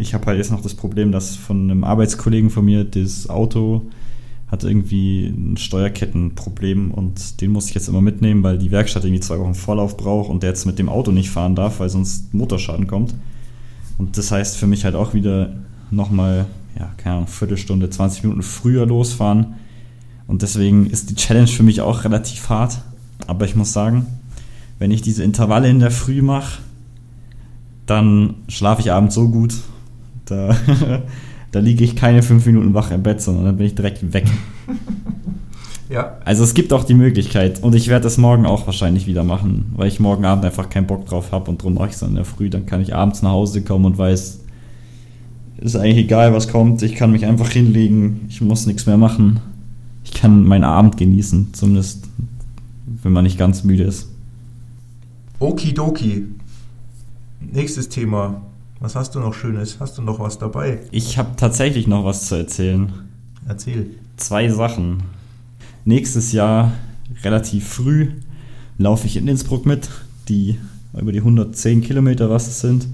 [0.01, 3.83] ich habe halt jetzt noch das Problem, dass von einem Arbeitskollegen von mir das Auto
[4.47, 9.21] hat irgendwie ein Steuerkettenproblem und den muss ich jetzt immer mitnehmen, weil die Werkstatt irgendwie
[9.21, 12.33] zwei Wochen Vorlauf braucht und der jetzt mit dem Auto nicht fahren darf, weil sonst
[12.33, 13.13] Motorschaden kommt.
[13.97, 15.55] Und das heißt für mich halt auch wieder
[15.89, 19.53] nochmal, ja, keine Ahnung, Viertelstunde, 20 Minuten früher losfahren.
[20.31, 22.79] Und deswegen ist die Challenge für mich auch relativ hart.
[23.27, 24.07] Aber ich muss sagen,
[24.79, 26.59] wenn ich diese Intervalle in der Früh mache,
[27.85, 29.53] dann schlafe ich abends so gut
[30.31, 30.55] da,
[31.51, 34.25] da liege ich keine fünf Minuten wach im Bett, sondern dann bin ich direkt weg.
[35.89, 36.19] Ja.
[36.23, 39.73] Also es gibt auch die Möglichkeit und ich werde das morgen auch wahrscheinlich wieder machen,
[39.75, 42.11] weil ich morgen Abend einfach keinen Bock drauf habe und darum mache ich es dann
[42.11, 42.49] in der Früh.
[42.49, 44.39] Dann kann ich abends nach Hause kommen und weiß,
[45.57, 46.81] ist eigentlich egal, was kommt.
[46.81, 49.41] Ich kann mich einfach hinlegen, ich muss nichts mehr machen.
[50.03, 52.05] Ich kann meinen Abend genießen, zumindest
[53.03, 54.09] wenn man nicht ganz müde ist.
[55.39, 56.27] Okidoki.
[57.39, 58.41] Nächstes Thema.
[58.79, 59.79] Was hast du noch Schönes?
[59.79, 60.79] Hast du noch was dabei?
[60.91, 62.91] Ich habe tatsächlich noch was zu erzählen.
[63.47, 63.87] Erzähl.
[64.17, 65.03] Zwei Sachen.
[65.85, 66.71] Nächstes Jahr
[67.23, 68.09] relativ früh
[68.77, 69.89] laufe ich in Innsbruck mit,
[70.29, 70.57] die
[70.99, 72.87] über die 110 Kilometer was es sind.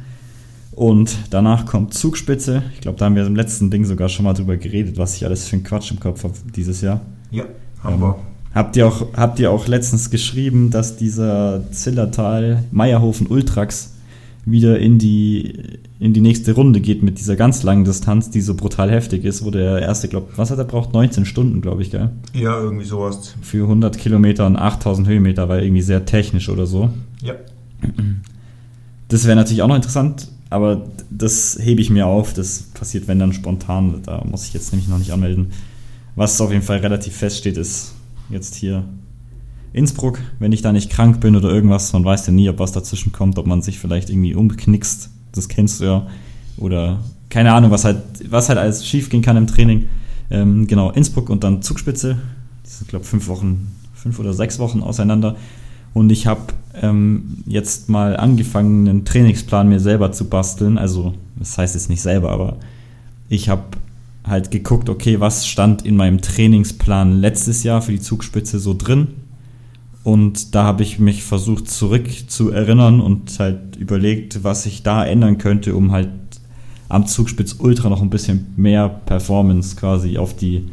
[0.78, 2.62] Und danach kommt Zugspitze.
[2.76, 5.26] Ich glaube, da haben wir im letzten Ding sogar schon mal drüber geredet, was ich
[5.26, 7.02] alles für einen Quatsch im Kopf habe dieses Jahr.
[7.32, 7.46] Ja,
[7.84, 8.16] haben wir.
[8.54, 13.96] Habt ihr, auch, habt ihr auch letztens geschrieben, dass dieser Zillertal Meierhofen Ultrax
[14.46, 18.54] wieder in die, in die nächste Runde geht mit dieser ganz langen Distanz, die so
[18.54, 20.94] brutal heftig ist, wo der erste, glaubt, was hat er braucht?
[20.94, 22.12] 19 Stunden, glaube ich, gell?
[22.36, 23.34] Ja, irgendwie sowas.
[23.42, 26.92] Für 100 Kilometer und 8000 Höhenmeter, war irgendwie sehr technisch oder so.
[27.24, 27.34] Ja.
[29.08, 32.34] Das wäre natürlich auch noch interessant, aber das hebe ich mir auf.
[32.34, 34.02] Das passiert, wenn dann spontan.
[34.04, 35.52] Da muss ich jetzt nämlich noch nicht anmelden.
[36.16, 37.94] Was auf jeden Fall relativ feststeht, ist
[38.30, 38.84] jetzt hier
[39.74, 42.72] Innsbruck, wenn ich da nicht krank bin oder irgendwas, man weiß ja nie, ob was
[42.72, 46.08] dazwischen kommt, ob man sich vielleicht irgendwie umknickst, das kennst du ja,
[46.58, 49.88] oder keine Ahnung, was halt, was halt alles schief gehen kann im Training.
[50.30, 52.18] Ähm, genau, Innsbruck und dann Zugspitze,
[52.66, 55.36] die sind, glaube ich, fünf Wochen, fünf oder sechs Wochen auseinander.
[55.94, 56.42] Und ich habe
[56.82, 60.78] ähm, jetzt mal angefangen, einen Trainingsplan mir selber zu basteln.
[60.78, 62.58] Also, das heißt jetzt nicht selber, aber
[63.30, 63.64] ich habe
[64.26, 69.08] halt geguckt, okay, was stand in meinem Trainingsplan letztes Jahr für die Zugspitze so drin.
[70.04, 75.06] Und da habe ich mich versucht zurück zu erinnern und halt überlegt, was ich da
[75.06, 76.10] ändern könnte, um halt
[76.90, 80.70] am Zugspitz Ultra noch ein bisschen mehr Performance quasi auf die,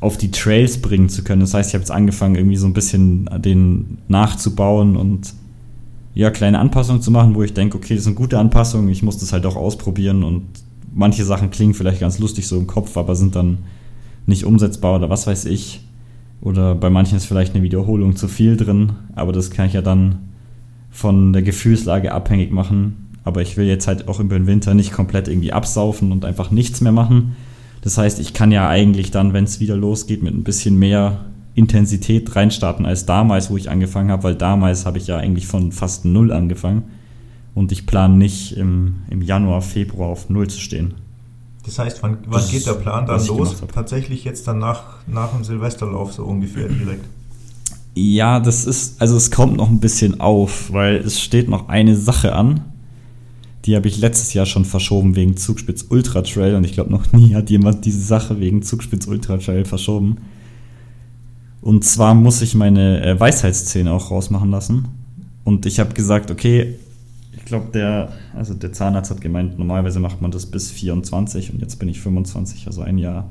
[0.00, 1.40] auf die Trails bringen zu können.
[1.40, 5.34] Das heißt, ich habe jetzt angefangen, irgendwie so ein bisschen den nachzubauen und
[6.14, 9.18] ja, kleine Anpassungen zu machen, wo ich denke, okay, das sind gute Anpassungen, ich muss
[9.18, 10.44] das halt auch ausprobieren und
[10.94, 13.58] manche Sachen klingen vielleicht ganz lustig so im Kopf, aber sind dann
[14.26, 15.80] nicht umsetzbar oder was weiß ich.
[16.40, 19.82] Oder bei manchen ist vielleicht eine Wiederholung zu viel drin, aber das kann ich ja
[19.82, 20.18] dann
[20.90, 23.08] von der Gefühlslage abhängig machen.
[23.24, 26.50] Aber ich will jetzt halt auch über den Winter nicht komplett irgendwie absaufen und einfach
[26.50, 27.36] nichts mehr machen.
[27.88, 31.24] Das heißt, ich kann ja eigentlich dann, wenn es wieder losgeht, mit ein bisschen mehr
[31.54, 35.72] Intensität reinstarten als damals, wo ich angefangen habe, weil damals habe ich ja eigentlich von
[35.72, 36.82] fast null angefangen.
[37.54, 40.96] Und ich plane nicht im, im Januar, Februar auf null zu stehen.
[41.64, 43.56] Das heißt, wann, wann Das geht der Plan dann los?
[43.72, 47.06] Tatsächlich jetzt dann nach, nach dem Silvesterlauf so ungefähr direkt.
[47.94, 51.96] Ja, das ist, also es kommt noch ein bisschen auf, weil es steht noch eine
[51.96, 52.64] Sache an.
[53.64, 57.12] Die habe ich letztes Jahr schon verschoben wegen Zugspitz Ultra Trail und ich glaube, noch
[57.12, 60.18] nie hat jemand diese Sache wegen Zugspitz Ultra Trail verschoben.
[61.60, 64.88] Und zwar muss ich meine äh, Weisheitszähne auch rausmachen lassen.
[65.44, 66.76] Und ich habe gesagt, okay,
[67.36, 71.60] ich glaube, der, also der Zahnarzt hat gemeint, normalerweise macht man das bis 24 und
[71.60, 73.30] jetzt bin ich 25, also ein Jahr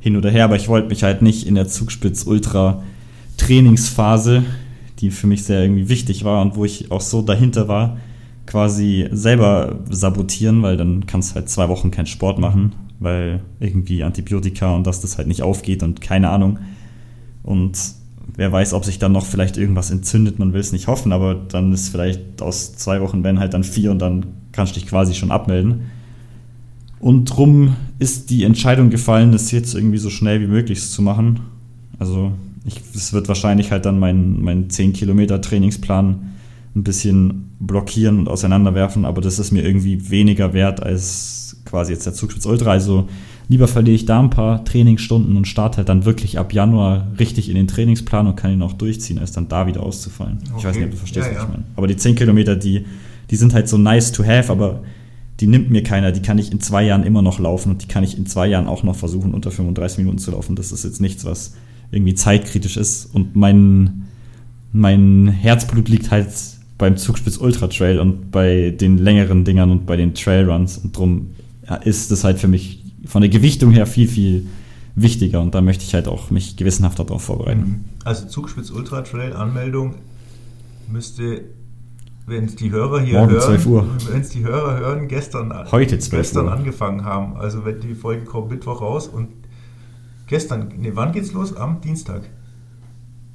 [0.00, 2.82] hin oder her, aber ich wollte mich halt nicht in der Zugspitz Ultra
[3.38, 4.44] Trainingsphase,
[4.98, 7.96] die für mich sehr irgendwie wichtig war und wo ich auch so dahinter war,
[8.46, 14.02] quasi selber sabotieren, weil dann kannst du halt zwei Wochen keinen Sport machen, weil irgendwie
[14.02, 16.58] Antibiotika und dass das halt nicht aufgeht und keine Ahnung.
[17.42, 17.78] Und
[18.36, 21.34] wer weiß, ob sich dann noch vielleicht irgendwas entzündet, man will es nicht hoffen, aber
[21.34, 24.88] dann ist vielleicht aus zwei Wochen werden halt dann vier und dann kannst du dich
[24.88, 25.90] quasi schon abmelden.
[27.00, 31.40] Und drum ist die Entscheidung gefallen, das jetzt irgendwie so schnell wie möglich zu machen.
[31.98, 32.32] Also
[32.94, 36.32] es wird wahrscheinlich halt dann mein, mein 10 Kilometer Trainingsplan
[36.74, 42.06] ein bisschen blockieren und auseinanderwerfen, aber das ist mir irgendwie weniger wert als quasi jetzt
[42.06, 42.70] der Zugspitz Ultra.
[42.72, 43.08] Also
[43.48, 47.48] lieber verliere ich da ein paar Trainingsstunden und starte halt dann wirklich ab Januar richtig
[47.48, 50.38] in den Trainingsplan und kann ihn auch durchziehen, als dann da wieder auszufallen.
[50.44, 50.76] Ich weiß Okay.
[50.78, 51.44] nicht, ob du verstehst, Ja, was ja.
[51.44, 51.64] ich meine.
[51.76, 52.84] Aber die 10 Kilometer, die,
[53.30, 54.82] die sind halt so nice to have, aber
[55.40, 56.12] die nimmt mir keiner.
[56.12, 58.46] Die kann ich in zwei Jahren immer noch laufen und die kann ich in zwei
[58.46, 60.54] Jahren auch noch versuchen, unter 35 Minuten zu laufen.
[60.54, 61.54] Das ist jetzt nichts, was
[61.90, 63.06] irgendwie zeitkritisch ist.
[63.14, 64.04] Und mein,
[64.72, 66.28] mein Herzblut liegt halt
[66.78, 70.78] beim Zugspitz Ultra Trail und bei den längeren Dingern und bei den Trailruns.
[70.78, 71.30] Und drum
[71.84, 74.46] ist das halt für mich von der Gewichtung her viel, viel
[74.96, 75.40] wichtiger.
[75.40, 77.84] Und da möchte ich halt auch mich gewissenhafter darauf vorbereiten.
[78.04, 79.94] Also Zugspitz Ultra Trail Anmeldung
[80.90, 81.42] müsste,
[82.26, 83.86] wenn es die Hörer hier Morgen hören, 12 Uhr.
[84.10, 86.52] wenn es die Hörer hören, gestern, Heute 12 gestern Uhr.
[86.52, 87.36] angefangen haben.
[87.36, 89.28] Also wenn die Folge kommt Mittwoch raus und
[90.26, 91.56] gestern, ne, wann geht's los?
[91.56, 92.22] Am Dienstag.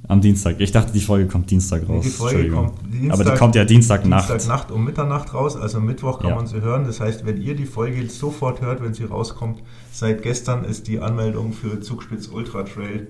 [0.07, 0.55] Am Dienstag.
[0.59, 2.03] Ich dachte, die Folge kommt Dienstag raus.
[2.03, 4.29] Die Folge kommt Dienstag- Aber die kommt ja Dienstagnacht.
[4.29, 6.35] Dienstagnacht um Mitternacht raus, also Mittwoch kann Ja.
[6.35, 6.85] man sie hören.
[6.85, 10.99] Das heißt, wenn ihr die Folge sofort hört, wenn sie rauskommt, seit gestern ist die
[10.99, 13.07] Anmeldung für Zugspitz Ultra Trail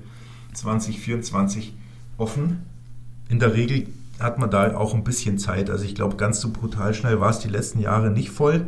[0.53, 1.73] 2024
[2.17, 2.63] offen.
[3.29, 3.87] In der Regel
[4.19, 5.69] hat man da auch ein bisschen Zeit.
[5.69, 8.65] Also ich glaube, ganz so brutal schnell war es die letzten Jahre nicht voll.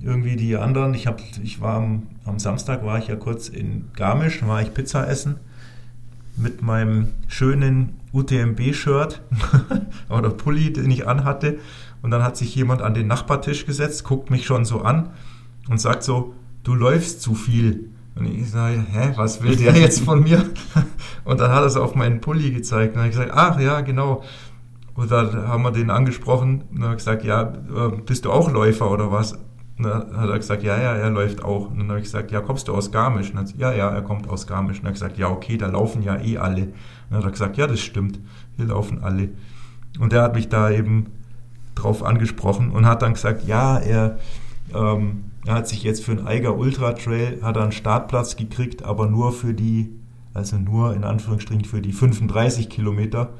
[0.00, 3.86] Irgendwie die anderen, ich, hab, ich war am, am Samstag, war ich ja kurz in
[3.94, 5.36] Garmisch, war ich Pizza essen
[6.38, 9.20] mit meinem schönen UTMB-Shirt
[10.08, 11.58] oder Pulli, den ich anhatte.
[12.02, 15.10] Und dann hat sich jemand an den Nachbartisch gesetzt, guckt mich schon so an
[15.68, 17.90] und sagt so, du läufst zu viel.
[18.14, 20.44] Und ich sage, hä, was will der jetzt von mir?
[21.24, 22.96] Und dann hat er es auf meinen Pulli gezeigt.
[22.96, 24.24] Und dann habe ich gesagt, ach ja, genau.
[24.94, 28.90] Und dann haben wir den angesprochen und habe gesagt, ja, äh, bist du auch Läufer
[28.90, 29.38] oder was?
[29.78, 31.70] Und dann hat er gesagt, ja, ja, er läuft auch.
[31.70, 33.30] Und dann habe ich gesagt, ja, kommst du aus Garmisch?
[33.30, 34.78] Und dann hat er, ja, ja, er kommt aus Garmisch.
[34.78, 36.62] Und dann habe ich gesagt, ja, okay, da laufen ja eh alle.
[36.62, 36.74] Und
[37.10, 38.18] dann hat er gesagt, ja, das stimmt,
[38.56, 39.30] hier laufen alle.
[40.00, 41.06] Und der hat mich da eben
[41.76, 44.18] drauf angesprochen und hat dann gesagt, ja, er,
[44.74, 48.84] ähm, er hat sich jetzt für den Eiger Ultra Trail hat er einen Startplatz gekriegt,
[48.84, 49.90] aber nur für die,
[50.34, 53.30] also nur in Anführungsstrichen für die 35 Kilometer.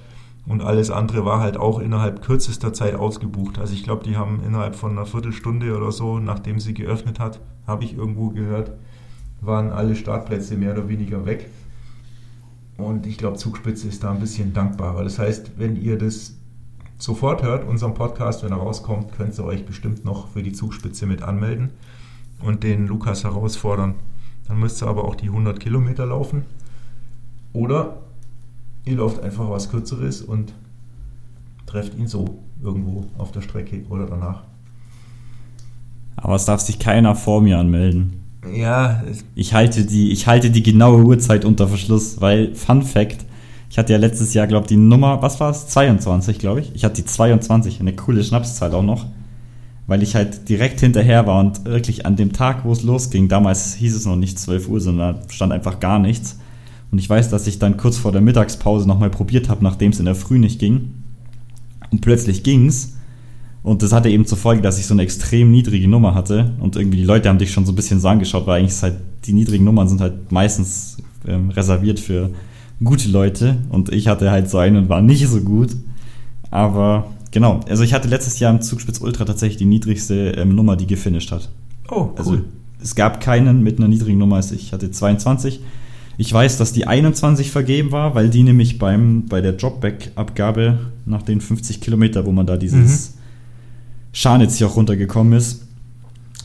[0.48, 3.58] Und alles andere war halt auch innerhalb kürzester Zeit ausgebucht.
[3.58, 7.38] Also ich glaube, die haben innerhalb von einer Viertelstunde oder so, nachdem sie geöffnet hat,
[7.66, 8.72] habe ich irgendwo gehört,
[9.42, 11.50] waren alle Startplätze mehr oder weniger weg.
[12.78, 15.04] Und ich glaube, Zugspitze ist da ein bisschen dankbarer.
[15.04, 16.34] Das heißt, wenn ihr das
[16.96, 21.04] sofort hört, unseren Podcast, wenn er rauskommt, könnt ihr euch bestimmt noch für die Zugspitze
[21.04, 21.70] mit anmelden
[22.40, 23.96] und den Lukas herausfordern.
[24.46, 26.46] Dann müsst ihr aber auch die 100 Kilometer laufen.
[27.52, 27.98] Oder
[28.88, 30.52] ihr lauft einfach was Kürzeres und
[31.66, 34.42] trefft ihn so irgendwo auf der Strecke oder danach.
[36.16, 38.24] Aber es darf sich keiner vor mir anmelden.
[38.52, 39.02] Ja,
[39.34, 43.26] Ich halte die, ich halte die genaue Uhrzeit unter Verschluss, weil, Fun Fact,
[43.70, 45.68] ich hatte ja letztes Jahr, glaube ich, die Nummer, was war es?
[45.68, 46.74] 22, glaube ich.
[46.74, 49.06] Ich hatte die 22, eine coole Schnapszahl auch noch.
[49.86, 53.74] Weil ich halt direkt hinterher war und wirklich an dem Tag, wo es losging, damals
[53.74, 56.38] hieß es noch nicht 12 Uhr, sondern stand einfach gar nichts.
[56.90, 59.98] Und ich weiß, dass ich dann kurz vor der Mittagspause nochmal probiert habe, nachdem es
[59.98, 60.92] in der Früh nicht ging.
[61.90, 62.94] Und plötzlich ging's.
[63.62, 66.52] Und das hatte eben zur Folge, dass ich so eine extrem niedrige Nummer hatte.
[66.60, 68.82] Und irgendwie die Leute haben dich schon so ein bisschen so angeschaut, weil eigentlich ist
[68.82, 68.96] halt,
[69.26, 72.30] die niedrigen Nummern sind halt meistens ähm, reserviert für
[72.82, 73.56] gute Leute.
[73.70, 75.76] Und ich hatte halt so eine und war nicht so gut.
[76.50, 80.76] Aber genau, also ich hatte letztes Jahr im Zugspitz Ultra tatsächlich die niedrigste ähm, Nummer,
[80.76, 81.50] die gefinisht hat.
[81.90, 82.12] oh, cool.
[82.16, 82.38] Also
[82.80, 84.62] es gab keinen mit einer niedrigen Nummer als ich.
[84.62, 85.60] Ich hatte 22.
[86.20, 91.22] Ich weiß, dass die 21 vergeben war, weil die nämlich beim, bei der Dropback-Abgabe nach
[91.22, 93.14] den 50 Kilometer, wo man da dieses
[94.12, 95.68] Scharnitz hier auch runtergekommen ist.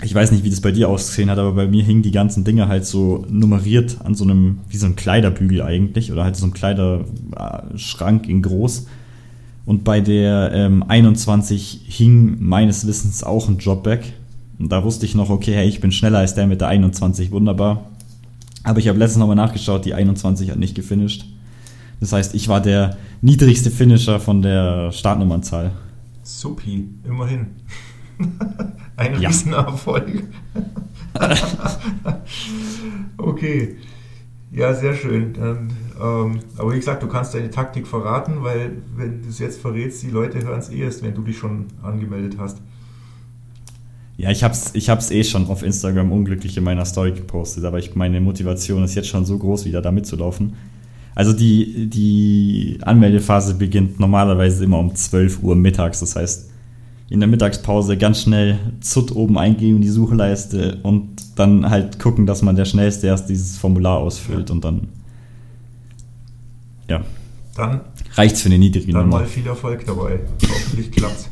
[0.03, 2.43] Ich weiß nicht, wie das bei dir ausgesehen hat, aber bei mir hingen die ganzen
[2.43, 6.45] Dinge halt so nummeriert an so einem, wie so ein Kleiderbügel eigentlich, oder halt so
[6.45, 8.85] ein Kleiderschrank in groß.
[9.65, 14.13] Und bei der ähm, 21 hing meines Wissens auch ein Dropback.
[14.59, 17.31] Und da wusste ich noch, okay, hey, ich bin schneller als der mit der 21,
[17.31, 17.89] wunderbar.
[18.63, 21.25] Aber ich habe letztens nochmal nachgeschaut, die 21 hat nicht gefinisht.
[21.99, 25.71] Das heißt, ich war der niedrigste Finisher von der Startnummernzahl.
[26.23, 27.47] Supi, immerhin.
[28.95, 29.29] Ein Ja.
[29.29, 30.23] Riesenerfolg.
[33.17, 33.75] okay.
[34.51, 35.33] Ja, sehr schön.
[35.33, 39.59] Dann, ähm, aber wie gesagt, du kannst deine Taktik verraten, weil wenn du es jetzt
[39.59, 42.59] verrätst, die Leute hören es eh erst, wenn du dich schon angemeldet hast.
[44.23, 47.77] Ja, ich hab's, ich hab's eh schon auf Instagram unglücklich in meiner Story gepostet, aber
[47.77, 50.53] ich, meine Motivation ist jetzt schon so groß, wieder da mitzulaufen.
[51.13, 56.49] Also die, die Anmeldephase beginnt normalerweise immer um 12 Uhr mittags, das heißt,
[57.09, 62.25] in der Mittagspause ganz schnell ZUT oben eingeben in die Suchleiste und dann halt gucken,
[62.25, 64.87] dass man der Schnellste erst dieses Formular ausfüllt und dann,
[66.87, 67.01] ja,
[67.57, 67.81] Dann,
[68.13, 69.17] reicht's für eine niedrige dann Nummer.
[69.19, 70.21] mal viel Erfolg dabei.
[70.49, 71.29] Hoffentlich klappt's.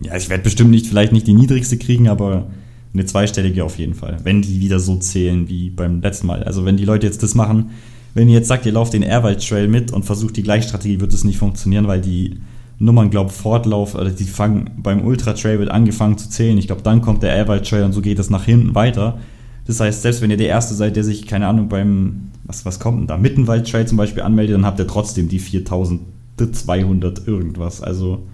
[0.00, 2.46] Ja, ich werde bestimmt nicht, vielleicht nicht die niedrigste kriegen, aber
[2.94, 4.18] eine zweistellige auf jeden Fall.
[4.22, 6.44] Wenn die wieder so zählen wie beim letzten Mal.
[6.44, 7.70] Also wenn die Leute jetzt das machen,
[8.14, 11.12] wenn ihr jetzt sagt, ihr lauft den Airwald Trail mit und versucht die Gleichstrategie, wird
[11.12, 12.38] es nicht funktionieren, weil die
[12.78, 16.58] Nummern, glaube Fortlauf, oder die fangen beim Ultra Trail wird angefangen zu zählen.
[16.58, 19.18] Ich glaube, dann kommt der Airwald Trail und so geht es nach hinten weiter.
[19.66, 22.80] Das heißt, selbst wenn ihr der Erste seid, der sich, keine Ahnung, beim, was, was
[22.80, 27.82] kommt denn da, Mittenwald Trail zum Beispiel anmeldet, dann habt ihr trotzdem die 4200 irgendwas.
[27.82, 28.26] Also,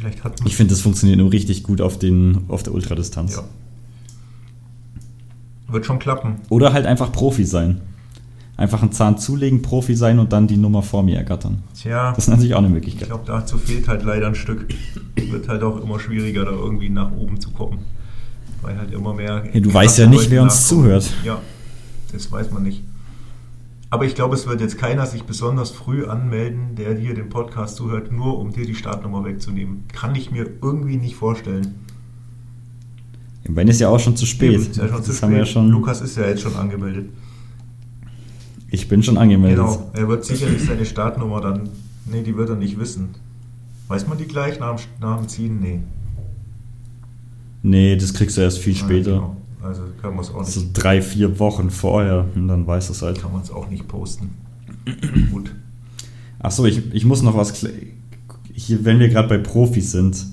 [0.00, 3.34] Vielleicht hat ich finde, das funktioniert nur richtig gut auf, den, auf der Ultradistanz.
[3.36, 3.44] Ja.
[5.68, 6.36] Wird schon klappen.
[6.48, 7.80] Oder halt einfach Profi sein.
[8.56, 11.62] Einfach einen Zahn zulegen, Profi sein und dann die Nummer vor mir ergattern.
[11.74, 13.08] Tja, Das ist natürlich auch eine ich Möglichkeit.
[13.08, 14.66] glaube, dazu fehlt halt leider ein Stück.
[15.16, 17.78] Wird halt auch immer schwieriger, da irgendwie nach oben zu kommen.
[18.62, 19.44] Weil halt immer mehr.
[19.52, 21.10] Ja, du weißt ja nicht, wer uns zuhört.
[21.24, 21.40] Ja,
[22.12, 22.82] das weiß man nicht.
[23.92, 27.74] Aber ich glaube, es wird jetzt keiner sich besonders früh anmelden, der dir den Podcast
[27.76, 29.84] zuhört, nur um dir die Startnummer wegzunehmen.
[29.92, 31.74] Kann ich mir irgendwie nicht vorstellen.
[33.48, 34.52] Wenn ist ja auch schon zu spät.
[34.52, 35.54] Eben, ist ja schon das zu haben wir ja spät.
[35.54, 35.70] schon.
[35.70, 37.10] Lukas ist ja jetzt schon angemeldet.
[38.70, 39.58] Ich bin schon angemeldet.
[39.58, 41.68] Genau, er wird sicherlich seine Startnummer dann,
[42.06, 43.08] nee, die wird er nicht wissen.
[43.88, 45.58] Weiß man die gleich nach dem, nach dem Ziehen?
[45.60, 45.80] Nee.
[47.62, 49.10] Nee, das kriegst du erst viel Ah, später.
[49.14, 49.36] genau.
[49.62, 52.26] Also kann man es auch nicht, So drei, vier Wochen vorher.
[52.34, 53.20] Und dann weißt du es halt.
[53.20, 54.30] kann man es auch nicht posten.
[55.30, 55.54] Gut.
[56.38, 57.52] Achso, ich, ich muss noch was.
[58.54, 60.26] Hier, wenn wir gerade bei Profis sind.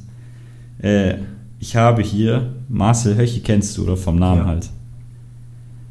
[0.79, 1.15] Äh,
[1.59, 4.45] ich habe hier Marcel Höchi, kennst du oder vom Namen Ja.
[4.45, 4.69] halt.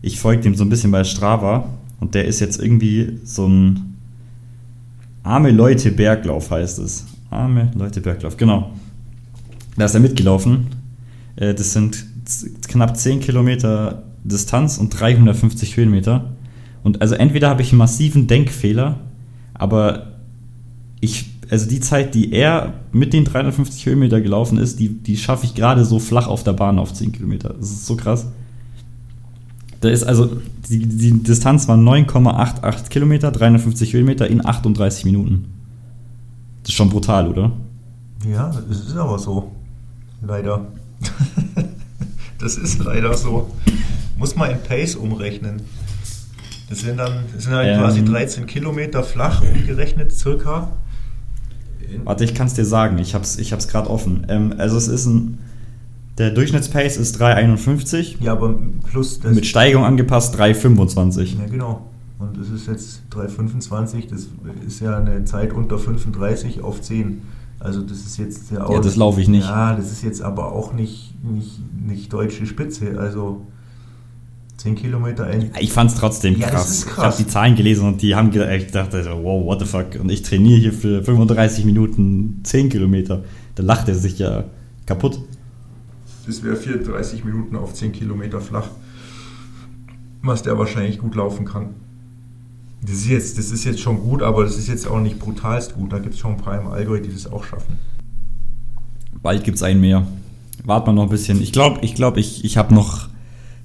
[0.01, 1.69] Ich folge dem so ein bisschen bei Strava
[1.99, 3.97] und der ist jetzt irgendwie so ein
[5.25, 7.05] Arme Leute Berglauf heißt es.
[7.31, 8.71] Arme Leute Berglauf, genau.
[9.77, 10.69] Da ist er mitgelaufen.
[11.35, 12.07] Äh, das sind
[12.69, 16.33] knapp 10 Kilometer Distanz und 350 Höhenmeter.
[16.83, 19.01] Und also entweder habe ich einen massiven Denkfehler,
[19.55, 20.13] aber
[21.01, 25.47] ich, also die Zeit, die er mit den 350 Höhenmeter gelaufen ist, die, die schaffe
[25.47, 27.55] ich gerade so flach auf der Bahn auf 10 Kilometer.
[27.59, 28.29] Das ist so krass.
[29.81, 30.39] Da ist also,
[30.69, 35.47] die, die Distanz war 9,88 Kilometer, 350 Höhenmeter in 38 Minuten.
[36.63, 37.53] Das ist schon brutal, oder?
[38.29, 39.53] Ja, es ist aber so.
[40.23, 40.67] Leider.
[42.39, 43.51] das ist leider so.
[44.19, 45.63] Muss man in Pace umrechnen.
[46.69, 47.79] Das sind dann das sind halt Ähm.
[47.81, 50.73] quasi 13 Kilometer flach umgerechnet, circa.
[52.05, 52.99] Warte, ich kann es dir sagen.
[52.99, 54.27] Ich hab's, ich hab's gerade offen.
[54.29, 55.39] Ähm, also es ist ein,
[56.19, 58.17] der Durchschnittspace ist 3,51.
[58.21, 58.59] Ja, aber
[58.91, 59.35] plus das.
[59.35, 61.39] Mit Steigung angepasst 3,25.
[61.39, 61.87] Ja, genau.
[62.19, 64.29] Und es ist jetzt 3,25, das
[64.67, 67.21] ist ja eine Zeit unter 35 auf 10.
[67.59, 68.73] Also das ist jetzt ja auch.
[68.75, 69.45] Ja, das laufe ich nicht.
[69.47, 72.99] Ja, das ist jetzt aber auch nicht, nicht, nicht deutsche Spitze.
[72.99, 73.47] Also
[74.59, 75.51] 10 Kilometer ein.
[75.61, 76.71] Ich fand's trotzdem Ja, krass.
[76.71, 77.05] ist Ich krass.
[77.05, 79.99] habe die Zahlen gelesen und die haben ge- ich dachte so, wow, what the fuck.
[80.01, 83.23] Und ich trainiere hier für 35 Minuten 10 Kilometer.
[83.55, 84.45] Da lacht er sich ja
[84.87, 85.19] kaputt.
[86.27, 88.69] Das wäre 34 Minuten auf 10 Kilometer flach.
[90.23, 91.71] Was der wahrscheinlich gut laufen kann.
[92.83, 95.75] Das ist jetzt, das ist jetzt schon gut, aber das ist jetzt auch nicht brutalst
[95.75, 95.93] gut.
[95.93, 97.79] Da gibt es schon ein paar im Allgäu, die das auch schaffen.
[99.23, 100.07] Bald gibt's einen mehr.
[100.65, 101.41] Wart mal noch ein bisschen.
[101.43, 103.09] Ich glaube, ich, glaub, ich, ich habe noch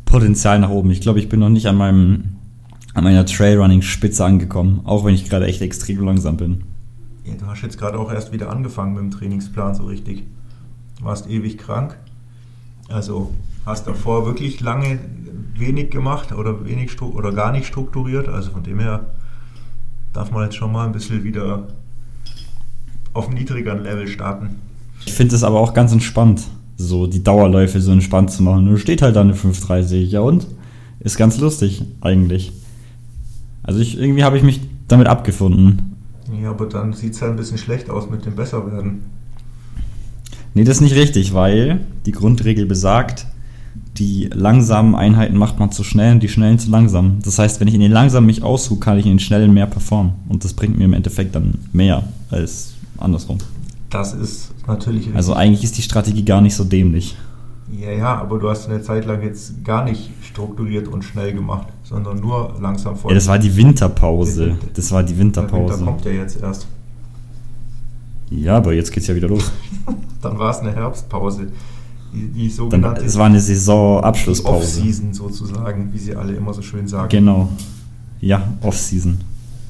[0.05, 0.91] Potenzial nach oben.
[0.91, 2.35] Ich glaube, ich bin noch nicht an meinem
[2.93, 6.63] an meiner Trailrunning-Spitze angekommen, auch wenn ich gerade echt extrem langsam bin.
[7.23, 10.23] Ja, du hast jetzt gerade auch erst wieder angefangen mit dem Trainingsplan so richtig.
[10.99, 11.97] Du warst ewig krank.
[12.89, 13.33] Also
[13.65, 14.99] hast davor wirklich lange
[15.55, 18.27] wenig gemacht oder wenig oder gar nicht strukturiert.
[18.27, 19.05] Also von dem her
[20.13, 21.67] darf man jetzt schon mal ein bisschen wieder
[23.13, 24.55] auf einem niedrigeren Level starten.
[25.05, 26.43] Ich finde es aber auch ganz entspannt,
[26.77, 28.65] so die Dauerläufe so entspannt zu machen.
[28.65, 30.47] Du steht halt da eine 5,30, ja und?
[30.99, 32.51] Ist ganz lustig eigentlich.
[33.63, 35.95] Also ich, irgendwie habe ich mich damit abgefunden.
[36.41, 39.03] Ja, aber dann sieht es halt ein bisschen schlecht aus mit dem Besserwerden.
[40.53, 43.25] Nee, das ist nicht richtig, weil die Grundregel besagt,
[44.01, 47.19] die langsamen Einheiten macht man zu schnell und die schnellen zu langsam.
[47.23, 49.67] Das heißt, wenn ich in den langsamen mich ausruhe, kann ich in den schnellen mehr
[49.67, 50.13] performen.
[50.27, 53.37] Und das bringt mir im Endeffekt dann mehr als andersrum.
[53.91, 55.15] Das ist natürlich richtig.
[55.15, 57.15] Also eigentlich ist die Strategie gar nicht so dämlich.
[57.79, 61.67] Ja, ja, aber du hast eine Zeit lang jetzt gar nicht strukturiert und schnell gemacht,
[61.83, 63.11] sondern nur langsam vor.
[63.11, 64.57] Ja, das war die Winterpause.
[64.73, 65.85] Das war die Der Winter Winterpause.
[65.85, 66.65] kommt ja jetzt erst.
[68.31, 69.51] Ja, aber jetzt geht's ja wieder los.
[70.23, 71.49] Dann war es eine Herbstpause.
[72.13, 74.79] Die, die sogenannte es war eine Saisonabschlusspause.
[74.79, 77.09] Off-Season sozusagen, wie sie alle immer so schön sagen.
[77.09, 77.49] Genau.
[78.19, 79.17] Ja, Off-Season.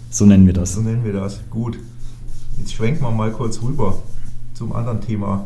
[0.09, 0.73] So nennen wir das.
[0.73, 1.39] So nennen wir das.
[1.49, 1.77] Gut.
[2.57, 3.97] Jetzt schwenken wir mal kurz rüber
[4.53, 5.45] zum anderen Thema.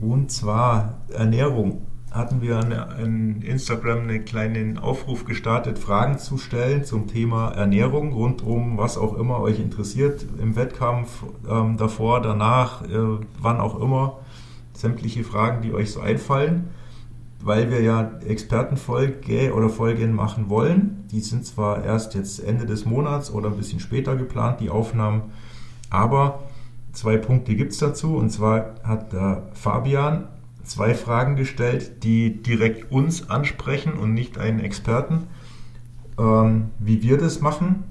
[0.00, 1.82] Und zwar Ernährung.
[2.10, 8.12] Hatten wir an, an Instagram einen kleinen Aufruf gestartet, Fragen zu stellen zum Thema Ernährung,
[8.12, 13.80] rund um was auch immer euch interessiert, im Wettkampf, ähm, davor, danach, äh, wann auch
[13.80, 14.18] immer.
[14.74, 16.70] Sämtliche Fragen, die euch so einfallen
[17.42, 21.04] weil wir ja Expertenfolge oder Folgen machen wollen.
[21.10, 25.32] Die sind zwar erst jetzt Ende des Monats oder ein bisschen später geplant, die Aufnahmen,
[25.90, 26.44] aber
[26.92, 28.16] zwei Punkte gibt es dazu.
[28.16, 30.28] Und zwar hat der Fabian
[30.62, 35.26] zwei Fragen gestellt, die direkt uns ansprechen und nicht einen Experten.
[36.18, 37.84] Ähm, wie wir das machen,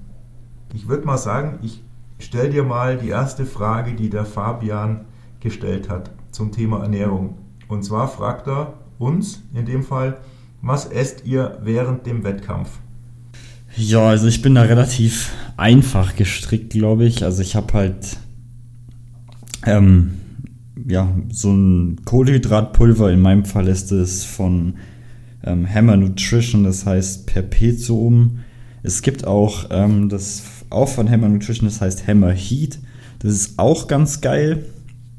[0.72, 1.82] ich würde mal sagen, ich
[2.18, 5.04] stelle dir mal die erste Frage, die der Fabian
[5.42, 7.36] gestellt hat zum Thema Ernährung.
[7.68, 10.18] Und zwar fragt er uns in dem Fall,
[10.62, 12.70] was esst ihr während dem Wettkampf?
[13.76, 17.24] Ja, also ich bin da relativ einfach gestrickt, glaube ich.
[17.24, 18.18] Also ich habe halt
[19.64, 20.18] ähm,
[20.86, 23.10] ja so ein Kohlenhydratpulver.
[23.10, 24.74] In meinem Fall ist es von
[25.44, 28.40] ähm, Hammer Nutrition, das heißt Perpetuum.
[28.82, 32.78] Es gibt auch ähm, das auch von Hammer Nutrition, das heißt Hammer Heat.
[33.20, 34.64] Das ist auch ganz geil.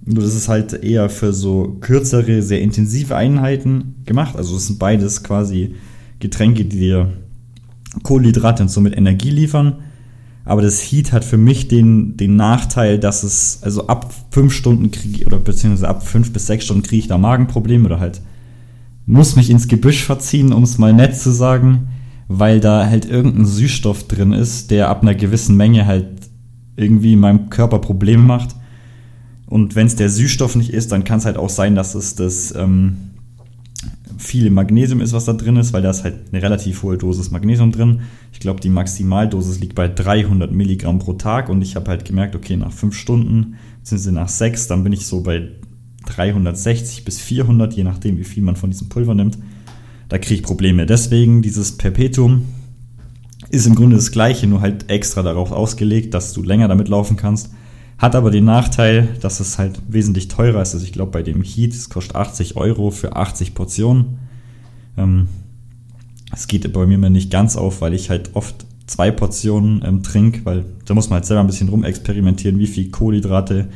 [0.05, 4.35] Nur das ist halt eher für so kürzere, sehr intensive Einheiten gemacht.
[4.35, 5.75] Also es sind beides quasi
[6.19, 7.13] Getränke, die dir
[8.03, 9.77] Kohlenhydrate und somit Energie liefern.
[10.45, 14.91] Aber das Heat hat für mich den, den Nachteil, dass es, also ab fünf Stunden
[14.91, 18.21] kriege oder beziehungsweise ab fünf bis sechs Stunden kriege ich da Magenprobleme oder halt
[19.05, 21.89] muss mich ins Gebüsch verziehen, um es mal nett zu sagen,
[22.27, 26.07] weil da halt irgendein Süßstoff drin ist, der ab einer gewissen Menge halt
[26.75, 28.55] irgendwie in meinem Körper Probleme macht.
[29.53, 32.15] Und wenn es der Süßstoff nicht ist, dann kann es halt auch sein, dass es
[32.15, 32.97] das ähm,
[34.17, 37.29] viel Magnesium ist, was da drin ist, weil da ist halt eine relativ hohe Dosis
[37.29, 38.01] Magnesium drin.
[38.31, 42.35] Ich glaube, die Maximaldosis liegt bei 300 Milligramm pro Tag und ich habe halt gemerkt,
[42.35, 45.49] okay, nach fünf Stunden, beziehungsweise nach sechs, dann bin ich so bei
[46.07, 49.37] 360 bis 400, je nachdem, wie viel man von diesem Pulver nimmt.
[50.09, 50.87] Da kriege ich Probleme.
[50.87, 52.45] Deswegen dieses Perpetuum
[53.51, 57.17] ist im Grunde das gleiche, nur halt extra darauf ausgelegt, dass du länger damit laufen
[57.17, 57.51] kannst.
[57.97, 60.73] Hat aber den Nachteil, dass es halt wesentlich teurer ist.
[60.73, 64.19] Also ich glaube, bei dem Heat, es kostet 80 Euro für 80 Portionen.
[64.97, 65.27] Ähm,
[66.31, 70.41] es geht bei mir nicht ganz auf, weil ich halt oft zwei Portionen ähm, trinke,
[70.45, 73.69] weil da muss man halt selber ein bisschen rumexperimentieren, wie viel Kohlenhydrate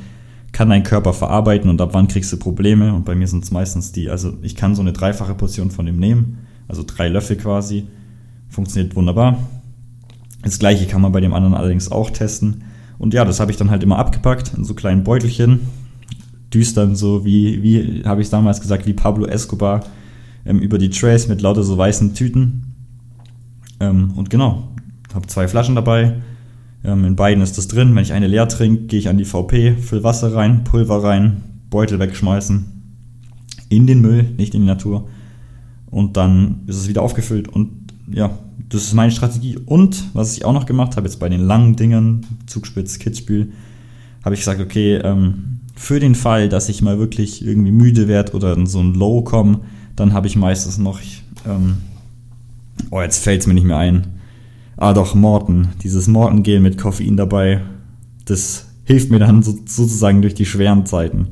[0.51, 2.93] kann dein Körper verarbeiten und ab wann kriegst du Probleme.
[2.93, 5.86] Und bei mir sind es meistens die, also ich kann so eine dreifache Portion von
[5.86, 7.88] dem nehmen, also drei Löffel quasi.
[8.49, 9.38] Funktioniert wunderbar.
[10.41, 12.63] Das gleiche kann man bei dem anderen allerdings auch testen.
[13.00, 15.62] Und ja, das habe ich dann halt immer abgepackt in so kleinen Beutelchen.
[16.54, 19.84] Düstern so wie, wie habe ich damals gesagt, wie Pablo Escobar
[20.45, 22.74] ähm, über die Trays mit lauter so weißen Tüten.
[23.80, 24.70] Ähm, und genau,
[25.14, 26.16] habe zwei Flaschen dabei,
[26.84, 27.93] ähm, in beiden ist das drin.
[27.95, 31.43] Wenn ich eine leer trinke, gehe ich an die VP, fülle Wasser rein, Pulver rein,
[31.70, 32.66] Beutel wegschmeißen.
[33.70, 35.10] In den Müll, nicht in die Natur.
[35.89, 37.50] Und dann ist es wieder aufgefüllt.
[37.50, 38.38] Und ja,
[38.70, 39.58] das ist meine Strategie.
[39.66, 43.51] Und was ich auch noch gemacht habe, jetzt bei den langen Dingen, Zugspitz, Kitzbühel,
[44.24, 48.34] habe ich gesagt, okay, ähm, für den Fall, dass ich mal wirklich irgendwie müde werde
[48.34, 49.60] oder in so ein Low komme,
[49.95, 50.99] dann habe ich meistens noch,
[51.45, 51.78] ähm,
[52.89, 54.08] oh, jetzt fällt es mir nicht mehr ein,
[54.80, 55.70] Ah doch, Morten.
[55.82, 57.62] Dieses Morten-Gel mit Koffein dabei,
[58.26, 61.30] das hilft mir dann so, sozusagen durch die schweren Zeiten.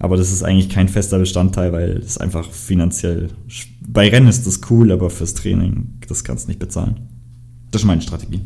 [0.00, 3.28] Aber das ist eigentlich kein fester Bestandteil, weil es einfach finanziell.
[3.86, 7.08] Bei Rennen ist das cool, aber fürs Training, das kannst du nicht bezahlen.
[7.70, 8.40] Das ist meine Strategie.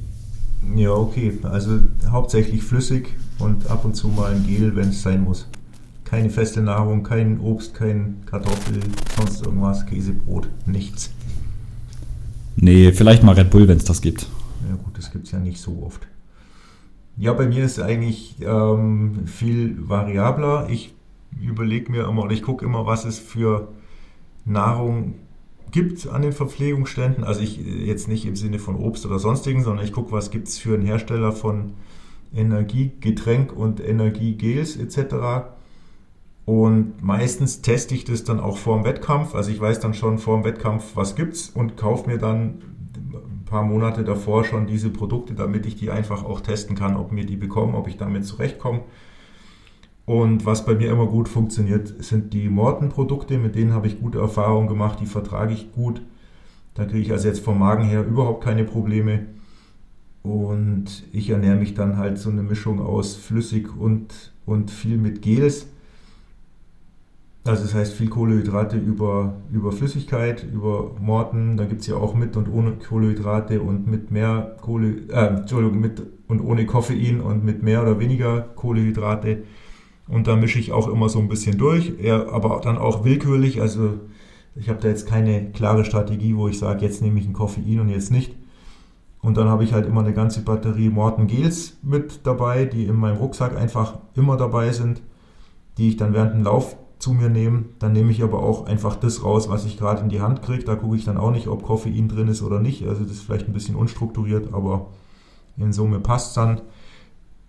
[0.74, 1.38] Ja, okay.
[1.44, 1.78] Also
[2.10, 5.46] hauptsächlich flüssig und ab und zu mal ein Gel, wenn es sein muss.
[6.04, 8.80] Keine feste Nahrung, kein Obst, kein Kartoffel,
[9.16, 11.10] sonst irgendwas, Käsebrot, nichts.
[12.56, 14.26] Nee, vielleicht mal Red Bull, wenn es das gibt.
[14.68, 16.06] Ja gut, das gibt es ja nicht so oft.
[17.16, 20.68] Ja, bei mir ist eigentlich ähm, viel variabler.
[20.68, 20.93] Ich
[21.40, 23.68] überlege mir immer oder ich gucke immer, was es für
[24.44, 25.14] Nahrung
[25.70, 27.24] gibt an den Verpflegungsständen.
[27.24, 30.48] Also ich jetzt nicht im Sinne von Obst oder sonstigen, sondern ich gucke, was gibt
[30.48, 31.72] es für einen Hersteller von
[32.34, 35.48] Energiegetränk und Energiegels etc.
[36.44, 39.34] Und meistens teste ich das dann auch vor dem Wettkampf.
[39.34, 42.62] Also ich weiß dann schon vor dem Wettkampf, was gibt's und kaufe mir dann
[42.96, 47.12] ein paar Monate davor schon diese Produkte, damit ich die einfach auch testen kann, ob
[47.12, 48.82] mir die bekommen, ob ich damit zurechtkomme.
[50.06, 53.38] Und was bei mir immer gut funktioniert, sind die Morten-Produkte.
[53.38, 56.02] Mit denen habe ich gute Erfahrungen gemacht, die vertrage ich gut.
[56.74, 59.26] Da kriege ich also jetzt vom Magen her überhaupt keine Probleme.
[60.22, 65.22] Und ich ernähre mich dann halt so eine Mischung aus flüssig und, und viel mit
[65.22, 65.68] Gels.
[67.46, 71.58] Also das heißt viel Kohlenhydrate über, über Flüssigkeit, über Morten.
[71.58, 75.78] Da gibt es ja auch mit und ohne Kohlenhydrate und mit mehr Kohle, äh, Entschuldigung,
[75.78, 79.44] mit und ohne Koffein und mit mehr oder weniger Kohlenhydrate.
[80.06, 83.60] Und da mische ich auch immer so ein bisschen durch, eher, aber dann auch willkürlich.
[83.60, 83.94] Also
[84.54, 87.80] ich habe da jetzt keine klare Strategie, wo ich sage, jetzt nehme ich ein Koffein
[87.80, 88.34] und jetzt nicht.
[89.22, 92.96] Und dann habe ich halt immer eine ganze Batterie Morten Gels mit dabei, die in
[92.96, 95.00] meinem Rucksack einfach immer dabei sind,
[95.78, 97.64] die ich dann während dem Lauf zu mir nehme.
[97.78, 100.64] Dann nehme ich aber auch einfach das raus, was ich gerade in die Hand kriege.
[100.64, 102.86] Da gucke ich dann auch nicht, ob Koffein drin ist oder nicht.
[102.86, 104.90] Also das ist vielleicht ein bisschen unstrukturiert, aber
[105.56, 106.60] in Summe passt dann.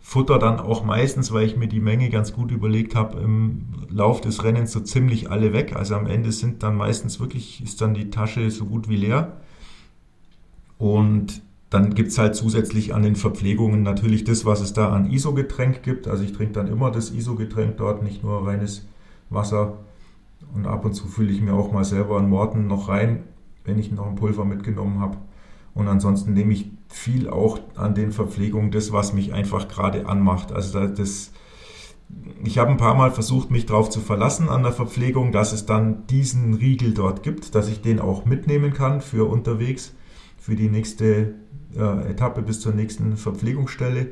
[0.07, 4.21] Futter dann auch meistens, weil ich mir die Menge ganz gut überlegt habe, im Lauf
[4.21, 5.75] des Rennens so ziemlich alle weg.
[5.75, 9.37] Also am Ende sind dann meistens wirklich, ist dann die Tasche so gut wie leer.
[10.77, 11.41] Und
[11.71, 15.81] dann gibt es halt zusätzlich an den Verpflegungen natürlich das, was es da an ISO-Getränk
[15.81, 16.07] gibt.
[16.07, 18.87] Also ich trinke dann immer das ISO-Getränk dort, nicht nur reines
[19.31, 19.79] Wasser.
[20.53, 23.23] Und ab und zu fülle ich mir auch mal selber einen Morten noch rein,
[23.63, 25.17] wenn ich noch ein Pulver mitgenommen habe.
[25.73, 30.51] Und ansonsten nehme ich viel auch an den Verpflegungen das, was mich einfach gerade anmacht.
[30.51, 31.31] Also das,
[32.43, 35.65] ich habe ein paar Mal versucht, mich darauf zu verlassen an der Verpflegung, dass es
[35.65, 39.93] dann diesen Riegel dort gibt, dass ich den auch mitnehmen kann für unterwegs,
[40.37, 41.35] für die nächste
[41.75, 44.09] äh, Etappe bis zur nächsten Verpflegungsstelle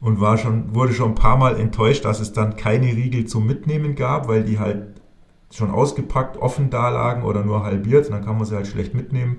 [0.00, 3.46] und war schon, wurde schon ein paar Mal enttäuscht, dass es dann keine Riegel zum
[3.46, 5.00] Mitnehmen gab, weil die halt
[5.50, 8.10] schon ausgepackt, offen da lagen oder nur halbiert.
[8.10, 9.38] Dann kann man sie halt schlecht mitnehmen.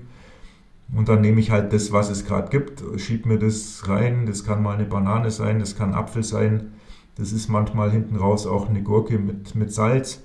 [0.93, 4.25] Und dann nehme ich halt das, was es gerade gibt, schiebe mir das rein.
[4.25, 6.73] Das kann mal eine Banane sein, das kann Apfel sein.
[7.15, 10.21] Das ist manchmal hinten raus auch eine Gurke mit, mit Salz,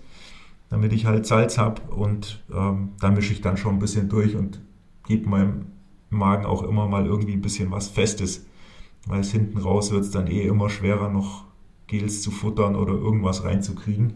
[0.68, 1.80] damit ich halt Salz habe.
[1.90, 4.60] Und ähm, da mische ich dann schon ein bisschen durch und
[5.06, 5.66] gebe meinem
[6.10, 8.46] Magen auch immer mal irgendwie ein bisschen was Festes.
[9.06, 11.44] Weil es hinten raus wird es dann eh immer schwerer, noch
[11.86, 14.14] Gels zu futtern oder irgendwas reinzukriegen.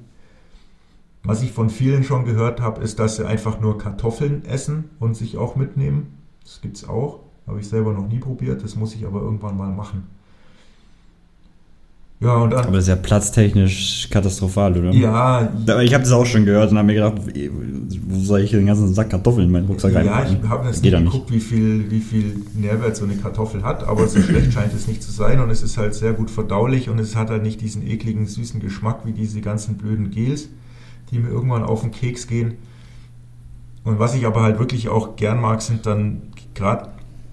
[1.22, 5.16] Was ich von vielen schon gehört habe, ist, dass sie einfach nur Kartoffeln essen und
[5.16, 6.18] sich auch mitnehmen.
[6.44, 7.20] Das gibt es auch.
[7.46, 8.62] Habe ich selber noch nie probiert.
[8.62, 10.04] Das muss ich aber irgendwann mal machen.
[12.20, 14.92] Ja, und dann, aber das ist ja platztechnisch katastrophal, oder?
[14.92, 15.52] Ja.
[15.82, 17.20] Ich habe das auch schon gehört und habe mir gedacht,
[18.06, 20.06] wo soll ich den ganzen Sack Kartoffeln in meinen Rucksack rein?
[20.06, 23.86] Ja, ich habe das nicht geguckt, wie viel, wie viel Nährwert so eine Kartoffel hat,
[23.86, 26.88] aber so schlecht scheint es nicht zu sein und es ist halt sehr gut verdaulich
[26.88, 30.48] und es hat halt nicht diesen ekligen, süßen Geschmack wie diese ganzen blöden Gels,
[31.10, 32.54] die mir irgendwann auf den Keks gehen.
[33.82, 36.22] Und was ich aber halt wirklich auch gern mag, sind dann
[36.54, 36.90] gerade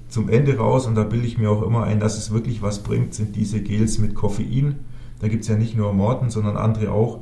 [0.10, 2.84] zum Ende raus, und da bilde ich mir auch immer ein, dass es wirklich was
[2.84, 4.80] bringt, sind diese Gels mit Koffein.
[5.20, 7.22] Da gibt es ja nicht nur Morten, sondern andere auch.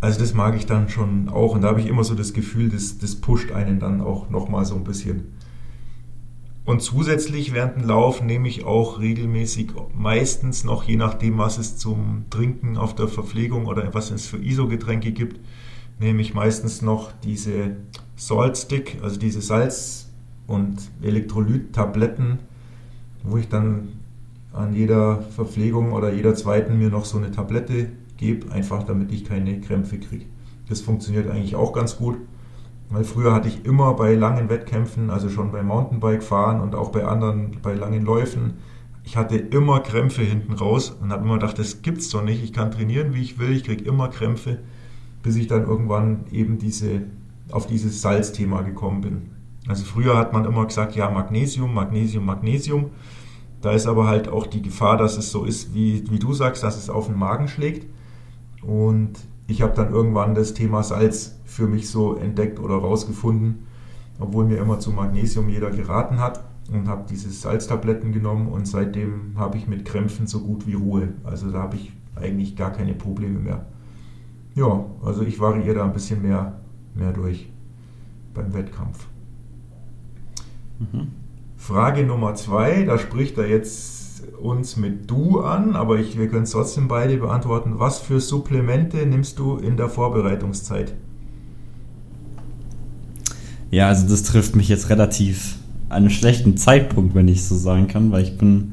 [0.00, 1.54] Also das mag ich dann schon auch.
[1.54, 4.64] Und da habe ich immer so das Gefühl, das, das pusht einen dann auch nochmal
[4.64, 5.32] so ein bisschen.
[6.64, 11.78] Und zusätzlich während dem Lauf nehme ich auch regelmäßig, meistens noch, je nachdem, was es
[11.78, 15.40] zum Trinken auf der Verpflegung oder was es für ISO-Getränke gibt,
[15.98, 17.76] nehme ich meistens noch diese
[18.16, 20.07] Salt Stick, also diese Salz,
[20.48, 22.40] und Elektrolyt-Tabletten,
[23.22, 23.90] wo ich dann
[24.52, 29.24] an jeder Verpflegung oder jeder zweiten mir noch so eine Tablette gebe, einfach damit ich
[29.24, 30.24] keine Krämpfe kriege.
[30.68, 32.16] Das funktioniert eigentlich auch ganz gut,
[32.90, 36.90] weil früher hatte ich immer bei langen Wettkämpfen, also schon beim Mountainbike fahren und auch
[36.90, 38.54] bei anderen, bei langen Läufen,
[39.04, 42.44] ich hatte immer Krämpfe hinten raus und habe immer gedacht, das gibt's doch nicht.
[42.44, 44.58] Ich kann trainieren, wie ich will, ich kriege immer Krämpfe,
[45.22, 47.04] bis ich dann irgendwann eben diese,
[47.50, 49.30] auf dieses Salzthema gekommen bin.
[49.68, 52.86] Also früher hat man immer gesagt, ja, Magnesium, Magnesium, Magnesium.
[53.60, 56.62] Da ist aber halt auch die Gefahr, dass es so ist, wie, wie du sagst,
[56.62, 57.86] dass es auf den Magen schlägt.
[58.62, 63.66] Und ich habe dann irgendwann das Thema Salz für mich so entdeckt oder rausgefunden,
[64.18, 69.32] obwohl mir immer zu Magnesium jeder geraten hat und habe diese Salztabletten genommen und seitdem
[69.36, 71.14] habe ich mit Krämpfen so gut wie Ruhe.
[71.24, 73.66] Also da habe ich eigentlich gar keine Probleme mehr.
[74.54, 76.60] Ja, also ich variiere da ein bisschen mehr,
[76.94, 77.50] mehr durch
[78.34, 79.07] beim Wettkampf.
[81.56, 83.98] Frage Nummer zwei, da spricht er jetzt
[84.40, 87.74] uns mit du an, aber ich, wir können es trotzdem beide beantworten.
[87.78, 90.94] Was für Supplemente nimmst du in der Vorbereitungszeit?
[93.70, 95.56] Ja, also das trifft mich jetzt relativ
[95.88, 98.72] an einem schlechten Zeitpunkt, wenn ich so sagen kann, weil ich bin,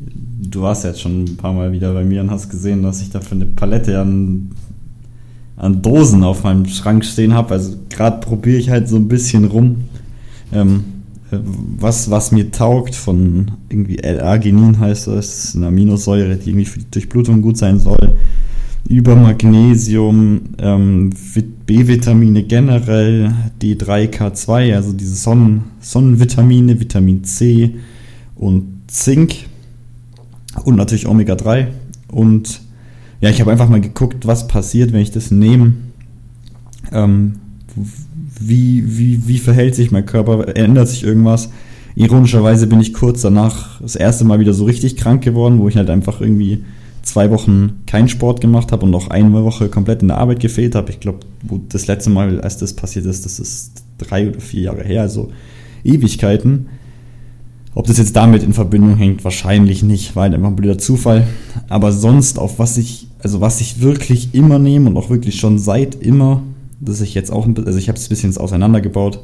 [0.00, 3.10] du warst jetzt schon ein paar Mal wieder bei mir und hast gesehen, dass ich
[3.10, 4.50] dafür eine Palette an,
[5.56, 7.54] an Dosen auf meinem Schrank stehen habe.
[7.54, 9.84] Also gerade probiere ich halt so ein bisschen rum.
[10.52, 10.84] Ähm,
[11.44, 16.90] was, was mir taugt von irgendwie L-Arginin heißt das, eine Aminosäure, die irgendwie für die
[16.90, 18.16] Durchblutung gut sein soll,
[18.88, 21.10] über Magnesium, ähm,
[21.66, 27.76] B-Vitamine generell, D3K2, also diese Sonnen Sonnenvitamine, Vitamin C
[28.36, 29.46] und Zink
[30.64, 31.68] und natürlich Omega-3.
[32.08, 32.60] Und
[33.20, 35.74] ja, ich habe einfach mal geguckt, was passiert, wenn ich das nehme.
[36.92, 37.36] Ähm,
[38.40, 41.50] wie, wie, wie verhält sich mein Körper, ändert sich irgendwas.
[41.96, 45.76] Ironischerweise bin ich kurz danach das erste Mal wieder so richtig krank geworden, wo ich
[45.76, 46.64] halt einfach irgendwie
[47.02, 50.74] zwei Wochen keinen Sport gemacht habe und noch eine Woche komplett in der Arbeit gefehlt
[50.74, 50.90] habe.
[50.90, 51.20] Ich glaube,
[51.68, 55.30] das letzte Mal, als das passiert ist, das ist drei oder vier Jahre her, also
[55.84, 56.66] Ewigkeiten.
[57.76, 61.26] Ob das jetzt damit in Verbindung hängt, wahrscheinlich nicht, weil einfach ein blöder Zufall.
[61.68, 65.58] Aber sonst, auf was ich, also was ich wirklich immer nehme und auch wirklich schon
[65.58, 66.42] seit immer
[66.80, 69.20] das ich jetzt auch, also ich habe es ein bisschen auseinandergebaut,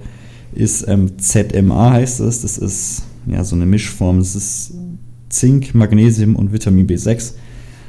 [0.53, 2.43] ist ähm, ZMA heißt es.
[2.43, 4.19] Das ist ja so eine Mischform.
[4.19, 4.75] Das ist
[5.29, 7.35] Zink, Magnesium und Vitamin B6.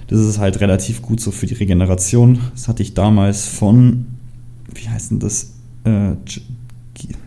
[0.08, 2.40] Das ist halt relativ gut so für die Regeneration.
[2.54, 4.06] Das hatte ich damals von,
[4.74, 5.54] wie heißt denn das?
[5.86, 6.14] Äh,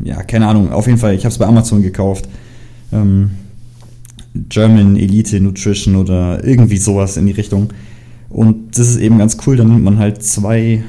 [0.04, 0.70] ja, keine Ahnung.
[0.70, 2.28] Auf jeden Fall, ich habe es bei Amazon gekauft.
[2.92, 3.30] Ähm,
[4.34, 7.72] German Elite Nutrition oder irgendwie sowas in die Richtung.
[8.28, 9.56] Und das ist eben ganz cool.
[9.56, 10.82] Da nimmt man halt zwei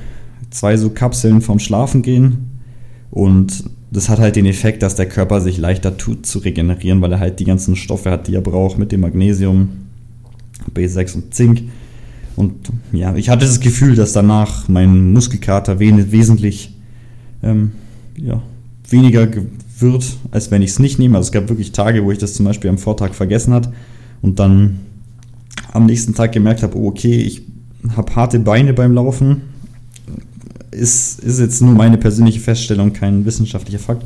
[0.56, 2.50] zwei so Kapseln vorm Schlafen gehen.
[3.12, 7.12] Und das hat halt den Effekt, dass der Körper sich leichter tut zu regenerieren, weil
[7.12, 9.70] er halt die ganzen Stoffe hat, die er braucht mit dem Magnesium,
[10.74, 11.64] B6 und Zink.
[12.36, 12.54] Und
[12.92, 16.74] ja, ich hatte das Gefühl, dass danach mein Muskelkater wesentlich
[17.44, 17.72] ähm,
[18.18, 18.42] ja,
[18.90, 19.28] weniger
[19.80, 21.18] wird, als wenn ich es nicht nehme.
[21.18, 23.72] Also es gab wirklich Tage, wo ich das zum Beispiel am Vortag vergessen hat
[24.22, 24.80] und dann
[25.72, 27.44] am nächsten Tag gemerkt habe, oh, okay, ich
[27.96, 29.42] habe harte Beine beim Laufen,
[30.76, 34.04] ist, ist jetzt nur meine persönliche Feststellung, kein wissenschaftlicher Fakt.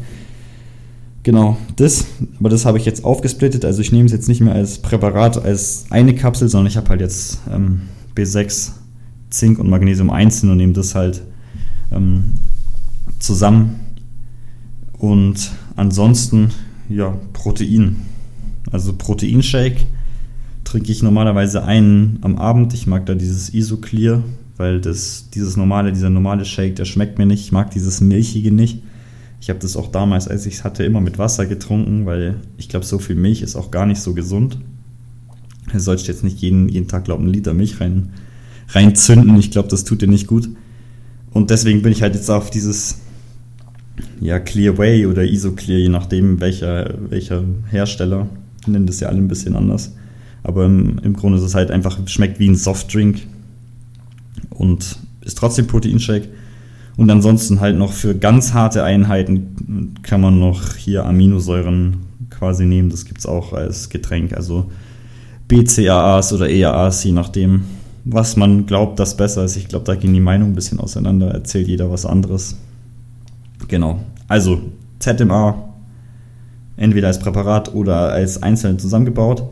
[1.23, 2.05] Genau, das,
[2.39, 3.65] aber das habe ich jetzt aufgesplittet.
[3.65, 6.89] Also ich nehme es jetzt nicht mehr als Präparat, als eine Kapsel, sondern ich habe
[6.89, 7.81] halt jetzt ähm,
[8.15, 8.71] B6,
[9.29, 11.21] Zink und Magnesium einzeln und nehme das halt
[11.91, 12.33] ähm,
[13.19, 13.79] zusammen.
[14.97, 16.51] Und ansonsten,
[16.89, 17.97] ja, Protein.
[18.71, 19.85] Also Proteinshake
[20.63, 22.73] trinke ich normalerweise einen am Abend.
[22.73, 24.23] Ich mag da dieses Isoclear,
[24.59, 27.39] weil das, dieses normale, dieser normale Shake, der schmeckt mir nicht.
[27.39, 28.83] Ich mag dieses Milchige nicht.
[29.39, 32.67] Ich habe das auch damals, als ich es hatte, immer mit Wasser getrunken, weil ich
[32.67, 34.59] glaube, so viel Milch ist auch gar nicht so gesund.
[35.71, 38.09] Du sollst jetzt nicht jeden, jeden Tag, glaube ich, einen Liter Milch rein,
[38.67, 39.39] reinzünden.
[39.39, 40.49] Ich glaube, das tut dir nicht gut.
[41.31, 42.99] Und deswegen bin ich halt jetzt auf dieses
[44.19, 48.27] ja, Clear Way oder Isoclear, je nachdem, welcher, welcher Hersteller.
[48.67, 49.95] Nennen das ja alle ein bisschen anders.
[50.43, 53.21] Aber im, im Grunde ist es halt einfach, schmeckt wie ein Softdrink
[54.49, 56.29] und ist trotzdem Proteinshake.
[56.97, 61.97] Und ansonsten halt noch für ganz harte Einheiten kann man noch hier Aminosäuren
[62.29, 62.89] quasi nehmen.
[62.89, 64.33] Das gibt es auch als Getränk.
[64.33, 64.69] Also
[65.47, 67.63] BCAAs oder EAAs, je nachdem,
[68.03, 69.55] was man glaubt, das besser ist.
[69.55, 71.29] Ich glaube, da gehen die Meinungen ein bisschen auseinander.
[71.29, 72.57] Erzählt jeder was anderes.
[73.67, 74.03] Genau.
[74.27, 74.61] Also
[74.99, 75.69] ZMA
[76.75, 79.43] entweder als Präparat oder als einzeln zusammengebaut.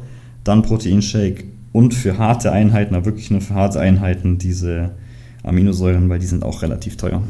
[0.43, 1.45] Dann Proteinshake
[1.77, 4.95] und für harte Einheiten, aber wirklich nur für harte Einheiten, diese
[5.43, 7.21] Aminosäuren, weil die sind auch relativ teuer.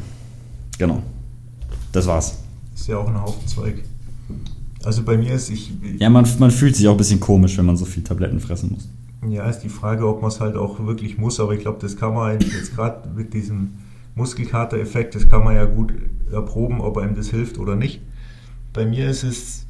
[0.78, 1.02] Genau.
[1.92, 2.38] Das war's.
[2.74, 3.74] Ist ja auch ein Haufen Zeug.
[4.84, 5.70] Also bei mir ist ich.
[5.98, 8.70] Ja, man, man fühlt sich auch ein bisschen komisch, wenn man so viel Tabletten fressen
[8.72, 8.88] muss.
[9.30, 11.98] Ja, ist die Frage, ob man es halt auch wirklich muss, aber ich glaube, das
[11.98, 13.74] kann man jetzt gerade mit diesem
[14.14, 15.92] Muskelkater-Effekt, das kann man ja gut
[16.32, 18.00] erproben, ob einem das hilft oder nicht.
[18.72, 19.66] Bei mir ist es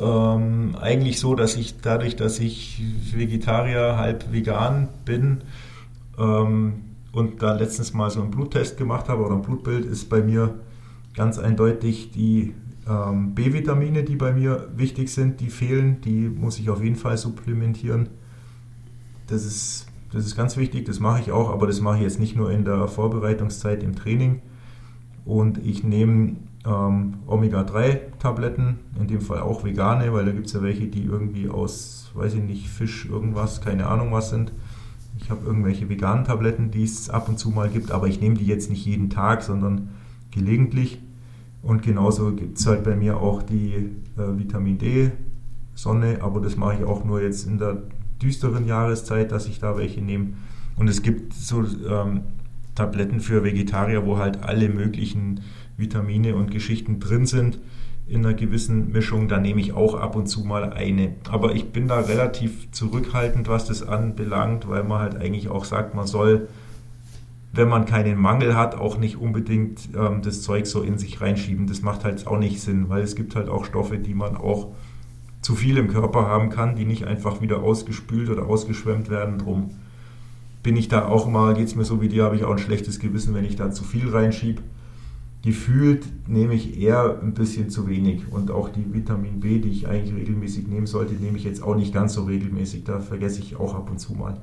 [0.00, 2.82] ähm, eigentlich so, dass ich dadurch, dass ich
[3.12, 5.42] Vegetarier, halb vegan bin
[6.18, 6.82] ähm,
[7.12, 10.58] und da letztens mal so einen Bluttest gemacht habe oder ein Blutbild, ist bei mir
[11.14, 12.54] ganz eindeutig die
[12.88, 16.00] ähm, B-Vitamine, die bei mir wichtig sind, die fehlen.
[16.02, 18.08] Die muss ich auf jeden Fall supplementieren.
[19.26, 22.20] Das ist, das ist ganz wichtig, das mache ich auch, aber das mache ich jetzt
[22.20, 24.42] nicht nur in der Vorbereitungszeit im Training.
[25.24, 30.62] Und ich nehme ähm, Omega-3-Tabletten, in dem Fall auch vegane, weil da gibt es ja
[30.62, 34.52] welche, die irgendwie aus, weiß ich nicht, Fisch, irgendwas, keine Ahnung was sind.
[35.18, 38.36] Ich habe irgendwelche veganen Tabletten, die es ab und zu mal gibt, aber ich nehme
[38.36, 39.90] die jetzt nicht jeden Tag, sondern
[40.30, 41.00] gelegentlich.
[41.62, 43.74] Und genauso gibt es halt bei mir auch die
[44.18, 45.12] äh, Vitamin D
[45.74, 47.82] Sonne, aber das mache ich auch nur jetzt in der
[48.22, 50.34] düsteren Jahreszeit, dass ich da welche nehme.
[50.76, 52.22] Und es gibt so ähm,
[52.74, 55.40] Tabletten für Vegetarier, wo halt alle möglichen
[55.76, 57.58] Vitamine und Geschichten drin sind
[58.06, 61.14] in einer gewissen Mischung, da nehme ich auch ab und zu mal eine.
[61.30, 65.94] Aber ich bin da relativ zurückhaltend, was das anbelangt, weil man halt eigentlich auch sagt,
[65.94, 66.48] man soll,
[67.52, 71.66] wenn man keinen Mangel hat, auch nicht unbedingt ähm, das Zeug so in sich reinschieben.
[71.66, 74.72] Das macht halt auch nicht Sinn, weil es gibt halt auch Stoffe, die man auch
[75.40, 79.38] zu viel im Körper haben kann, die nicht einfach wieder ausgespült oder ausgeschwemmt werden.
[79.38, 79.70] Drum
[80.64, 82.58] bin ich da auch mal, geht es mir so wie dir, habe ich auch ein
[82.58, 84.62] schlechtes Gewissen, wenn ich da zu viel reinschiebe
[85.44, 88.32] gefühlt nehme ich eher ein bisschen zu wenig.
[88.32, 91.76] Und auch die Vitamin B, die ich eigentlich regelmäßig nehmen sollte, nehme ich jetzt auch
[91.76, 92.84] nicht ganz so regelmäßig.
[92.84, 94.40] Da vergesse ich auch ab und zu mal.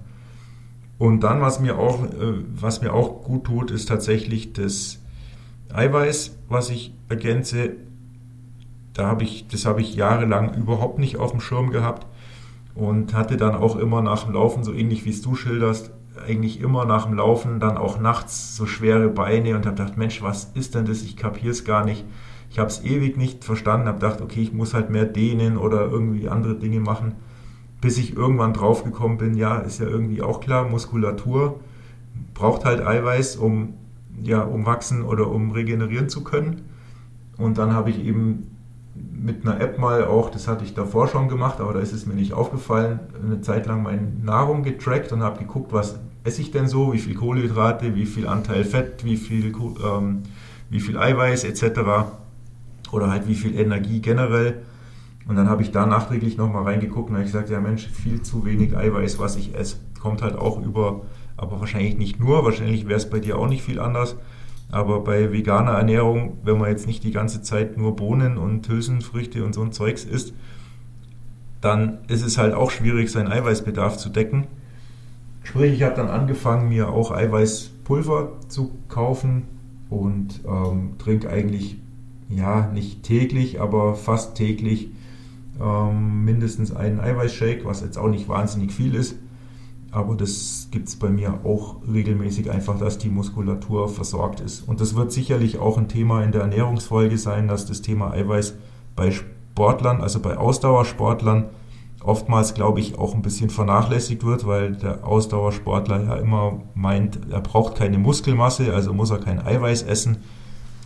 [0.99, 4.99] Und dann, was mir auch, äh, was mir auch gut tut, ist tatsächlich das
[5.73, 7.71] Eiweiß, was ich ergänze.
[8.93, 12.05] Da habe ich, das habe ich jahrelang überhaupt nicht auf dem Schirm gehabt
[12.75, 15.91] und hatte dann auch immer nach dem Laufen, so ähnlich wie es du schilderst,
[16.21, 20.21] eigentlich immer nach dem Laufen dann auch nachts so schwere Beine und habe gedacht, Mensch,
[20.21, 21.03] was ist denn das?
[21.03, 22.05] Ich kapiere es gar nicht.
[22.49, 25.81] Ich habe es ewig nicht verstanden, habe gedacht, okay, ich muss halt mehr dehnen oder
[25.89, 27.13] irgendwie andere Dinge machen,
[27.79, 31.59] bis ich irgendwann draufgekommen bin, ja, ist ja irgendwie auch klar, Muskulatur
[32.33, 33.75] braucht halt Eiweiß, um
[34.21, 36.61] ja, um wachsen oder um regenerieren zu können.
[37.37, 38.51] Und dann habe ich eben
[38.93, 42.05] mit einer App mal auch, das hatte ich davor schon gemacht, aber da ist es
[42.05, 46.51] mir nicht aufgefallen, eine Zeit lang meine Nahrung getrackt und habe geguckt, was esse ich
[46.51, 49.53] denn so, wie viel Kohlenhydrate, wie viel Anteil Fett, wie viel,
[49.83, 50.23] ähm,
[50.69, 51.81] wie viel Eiweiß etc.
[52.91, 54.61] Oder halt wie viel Energie generell.
[55.27, 58.45] Und dann habe ich da nachträglich nochmal reingeguckt und habe gesagt, ja Mensch, viel zu
[58.45, 59.77] wenig Eiweiß, was ich esse.
[59.99, 61.01] Kommt halt auch über,
[61.37, 64.15] aber wahrscheinlich nicht nur, wahrscheinlich wäre es bei dir auch nicht viel anders
[64.71, 69.43] aber bei veganer Ernährung, wenn man jetzt nicht die ganze Zeit nur Bohnen und Hülsenfrüchte
[69.43, 70.33] und so ein Zeugs isst,
[71.59, 74.47] dann ist es halt auch schwierig, seinen Eiweißbedarf zu decken.
[75.43, 79.43] Sprich, ich habe dann angefangen, mir auch Eiweißpulver zu kaufen
[79.89, 81.77] und ähm, trinke eigentlich,
[82.29, 84.91] ja, nicht täglich, aber fast täglich
[85.59, 89.15] ähm, mindestens einen Eiweißshake, was jetzt auch nicht wahnsinnig viel ist.
[89.91, 94.65] Aber das gibt es bei mir auch regelmäßig einfach, dass die Muskulatur versorgt ist.
[94.65, 98.55] Und das wird sicherlich auch ein Thema in der Ernährungsfolge sein, dass das Thema Eiweiß
[98.95, 101.49] bei Sportlern, also bei Ausdauersportlern,
[102.03, 107.41] oftmals, glaube ich, auch ein bisschen vernachlässigt wird, weil der Ausdauersportler ja immer meint, er
[107.41, 110.17] braucht keine Muskelmasse, also muss er kein Eiweiß essen,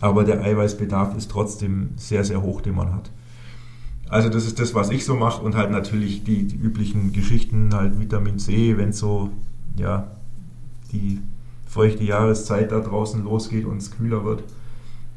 [0.00, 3.10] aber der Eiweißbedarf ist trotzdem sehr, sehr hoch, den man hat.
[4.08, 7.74] Also das ist das, was ich so mache und halt natürlich die, die üblichen Geschichten,
[7.74, 9.30] halt Vitamin C, wenn so,
[9.76, 10.12] ja,
[10.92, 11.20] die
[11.66, 14.44] feuchte Jahreszeit da draußen losgeht und es kühler wird.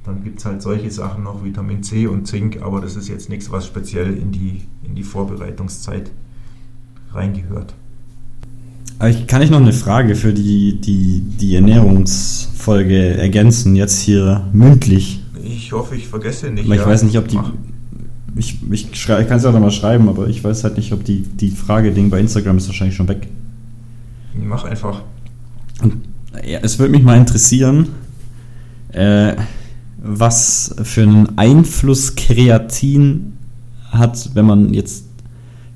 [0.09, 3.29] Dann gibt es halt solche Sachen noch, Vitamin C und Zink, aber das ist jetzt
[3.29, 6.09] nichts, was speziell in die, in die Vorbereitungszeit
[7.13, 7.75] reingehört.
[9.07, 15.23] Ich, kann ich noch eine Frage für die, die, die Ernährungsfolge ergänzen, jetzt hier mündlich?
[15.43, 16.65] Ich hoffe, ich vergesse nicht.
[16.65, 17.39] Aber ich ja, weiß nicht, ob die.
[18.35, 21.21] Ich, ich, ich kann es ja nochmal schreiben, aber ich weiß halt nicht, ob die,
[21.21, 23.27] die Frage-Ding bei Instagram ist wahrscheinlich schon weg.
[24.33, 25.03] Mach einfach.
[25.83, 25.97] Und,
[26.43, 27.89] ja, es würde mich mal interessieren,
[28.91, 29.35] äh,
[30.01, 33.33] was für einen Einfluss Kreatin
[33.91, 35.05] hat, wenn man jetzt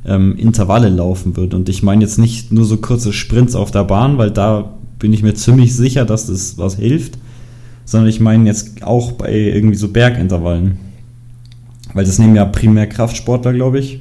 [0.06, 1.56] ähm, Intervalle laufen würde.
[1.56, 5.14] Und ich meine jetzt nicht nur so kurze Sprints auf der Bahn, weil da bin
[5.14, 7.18] ich mir ziemlich sicher, dass das was hilft,
[7.86, 10.78] sondern ich meine jetzt auch bei irgendwie so Bergintervallen.
[11.94, 14.00] Weil das nehmen ja primär Kraftsportler, glaube ich,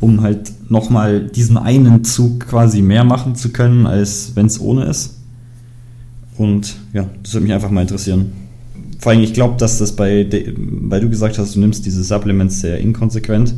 [0.00, 4.84] um halt nochmal diesen einen Zug quasi mehr machen zu können, als wenn es ohne
[4.84, 5.16] ist.
[6.36, 8.32] Und ja, das würde mich einfach mal interessieren.
[8.98, 10.26] Vor allem, ich glaube, dass das bei,
[10.56, 13.54] weil du gesagt hast, du nimmst diese Supplements sehr inkonsequent.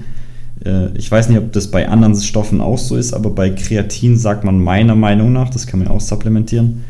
[0.65, 4.17] Äh, ich weiß nicht, ob das bei anderen Stoffen auch so ist, aber bei Kreatin
[4.17, 6.85] sagt man meiner Meinung nach, das kann man auch supplementieren,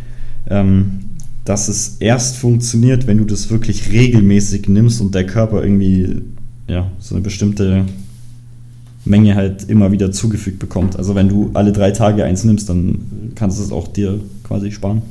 [0.48, 1.01] ähm,
[1.44, 6.22] dass es erst funktioniert, wenn du das wirklich regelmäßig nimmst und der Körper irgendwie
[6.68, 7.84] ja, so eine bestimmte
[9.05, 10.96] Menge halt immer wieder zugefügt bekommt.
[10.96, 14.70] Also wenn du alle drei Tage eins nimmst, dann kannst du es auch dir quasi
[14.72, 15.03] sparen.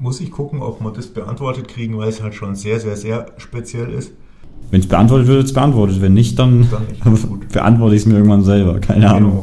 [0.00, 3.26] Muss ich gucken, ob wir das beantwortet kriegen, weil es halt schon sehr, sehr, sehr
[3.38, 4.12] speziell ist.
[4.70, 6.00] Wenn es beantwortet wird, wird es beantwortet.
[6.00, 8.80] Wenn nicht, dann, dann nicht beantworte ich es mir irgendwann selber.
[8.80, 9.16] Keine genau.
[9.16, 9.42] Ahnung.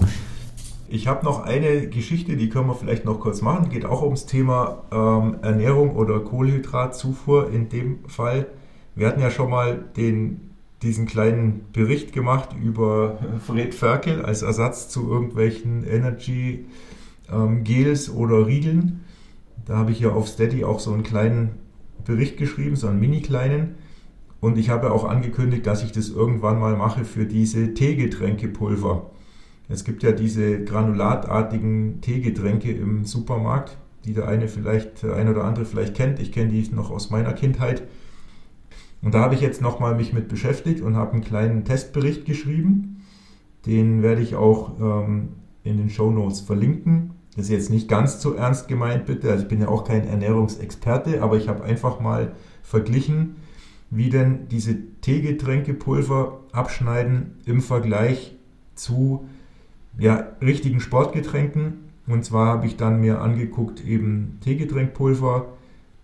[0.87, 3.69] Ich habe noch eine Geschichte, die können wir vielleicht noch kurz machen.
[3.69, 8.45] Geht auch ums Thema ähm, Ernährung oder Kohlenhydratzufuhr in dem Fall.
[8.95, 10.51] Wir hatten ja schon mal den,
[10.83, 16.65] diesen kleinen Bericht gemacht über Fred Ferkel als Ersatz zu irgendwelchen Energy
[17.33, 19.01] ähm, Gels oder Riegeln.
[19.65, 21.51] Da habe ich ja auf Steady auch so einen kleinen
[22.05, 23.75] Bericht geschrieben, so einen mini-kleinen.
[24.39, 29.09] Und ich habe auch angekündigt, dass ich das irgendwann mal mache für diese Teegetränkepulver.
[29.67, 35.43] Es gibt ja diese granulatartigen Teegetränke im Supermarkt, die der eine vielleicht, der eine oder
[35.45, 36.19] andere vielleicht kennt.
[36.19, 37.83] Ich kenne die noch aus meiner Kindheit.
[39.01, 43.03] Und da habe ich jetzt nochmal mich mit beschäftigt und habe einen kleinen Testbericht geschrieben.
[43.65, 45.29] Den werde ich auch ähm,
[45.63, 47.11] in den Show Notes verlinken.
[47.35, 49.29] Das ist jetzt nicht ganz so ernst gemeint, bitte.
[49.29, 52.33] Also ich bin ja auch kein Ernährungsexperte, aber ich habe einfach mal
[52.63, 53.35] verglichen,
[53.89, 58.35] wie denn diese Teegetränkepulver abschneiden im Vergleich
[58.75, 59.27] zu
[59.97, 61.85] ja, richtigen Sportgetränken.
[62.07, 65.47] Und zwar habe ich dann mir angeguckt eben Teegetränkpulver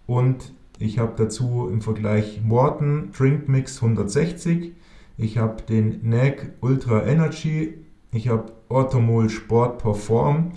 [0.08, 4.74] und ich habe dazu im Vergleich Morton Drink Mix 160,
[5.18, 7.76] ich habe den NAG Ultra Energy,
[8.12, 10.54] ich habe Orthomol Sport Perform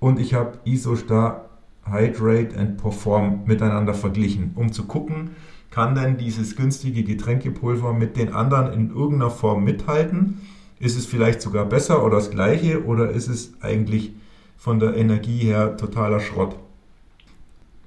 [0.00, 1.48] und ich habe Isostar
[1.84, 5.30] Hydrate and Perform miteinander verglichen, um zu gucken,
[5.70, 10.40] kann denn dieses günstige Getränkepulver mit den anderen in irgendeiner Form mithalten?
[10.80, 14.12] Ist es vielleicht sogar besser oder das gleiche oder ist es eigentlich
[14.56, 16.56] von der Energie her totaler Schrott?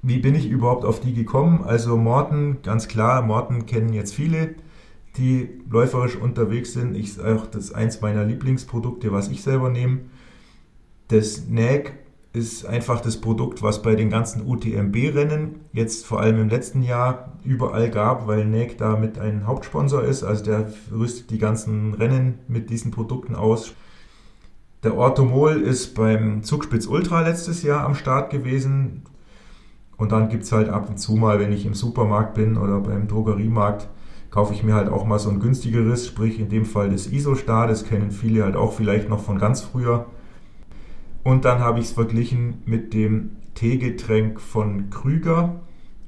[0.02, 1.62] Wie bin ich überhaupt auf die gekommen?
[1.64, 4.56] Also Morten, ganz klar, Morten kennen jetzt viele,
[5.16, 6.96] die läuferisch unterwegs sind.
[6.96, 10.00] Ich auch das ist eins meiner Lieblingsprodukte, was ich selber nehme.
[11.08, 11.92] Das NAG
[12.32, 17.32] ist einfach das Produkt, was bei den ganzen UTMB-Rennen jetzt vor allem im letzten Jahr
[17.44, 20.22] überall gab, weil NEC da mit ein Hauptsponsor ist.
[20.22, 23.74] Also der rüstet die ganzen Rennen mit diesen Produkten aus.
[24.82, 29.02] Der Orthomol ist beim Zugspitz Ultra letztes Jahr am Start gewesen.
[29.98, 32.80] Und dann gibt es halt ab und zu mal, wenn ich im Supermarkt bin oder
[32.80, 33.88] beim Drogeriemarkt,
[34.30, 37.66] kaufe ich mir halt auch mal so ein günstigeres, sprich in dem Fall das Isostar.
[37.66, 40.06] Das kennen viele halt auch vielleicht noch von ganz früher
[41.24, 45.60] und dann habe ich es verglichen mit dem Teegetränk von Krüger,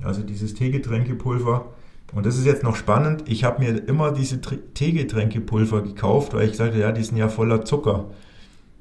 [0.03, 1.73] also dieses Teegetränkepulver.
[2.13, 3.25] Und das ist jetzt noch spannend.
[3.27, 7.65] Ich habe mir immer diese Teegetränkepulver gekauft, weil ich sagte, ja, die sind ja voller
[7.65, 8.11] Zucker.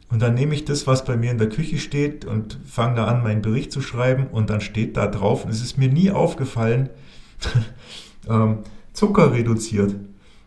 [0.09, 3.05] Und dann nehme ich das, was bei mir in der Küche steht und fange da
[3.05, 6.11] an, meinen Bericht zu schreiben und dann steht da drauf, und es ist mir nie
[6.11, 6.89] aufgefallen,
[8.29, 8.59] ähm,
[8.93, 9.95] Zucker reduziert.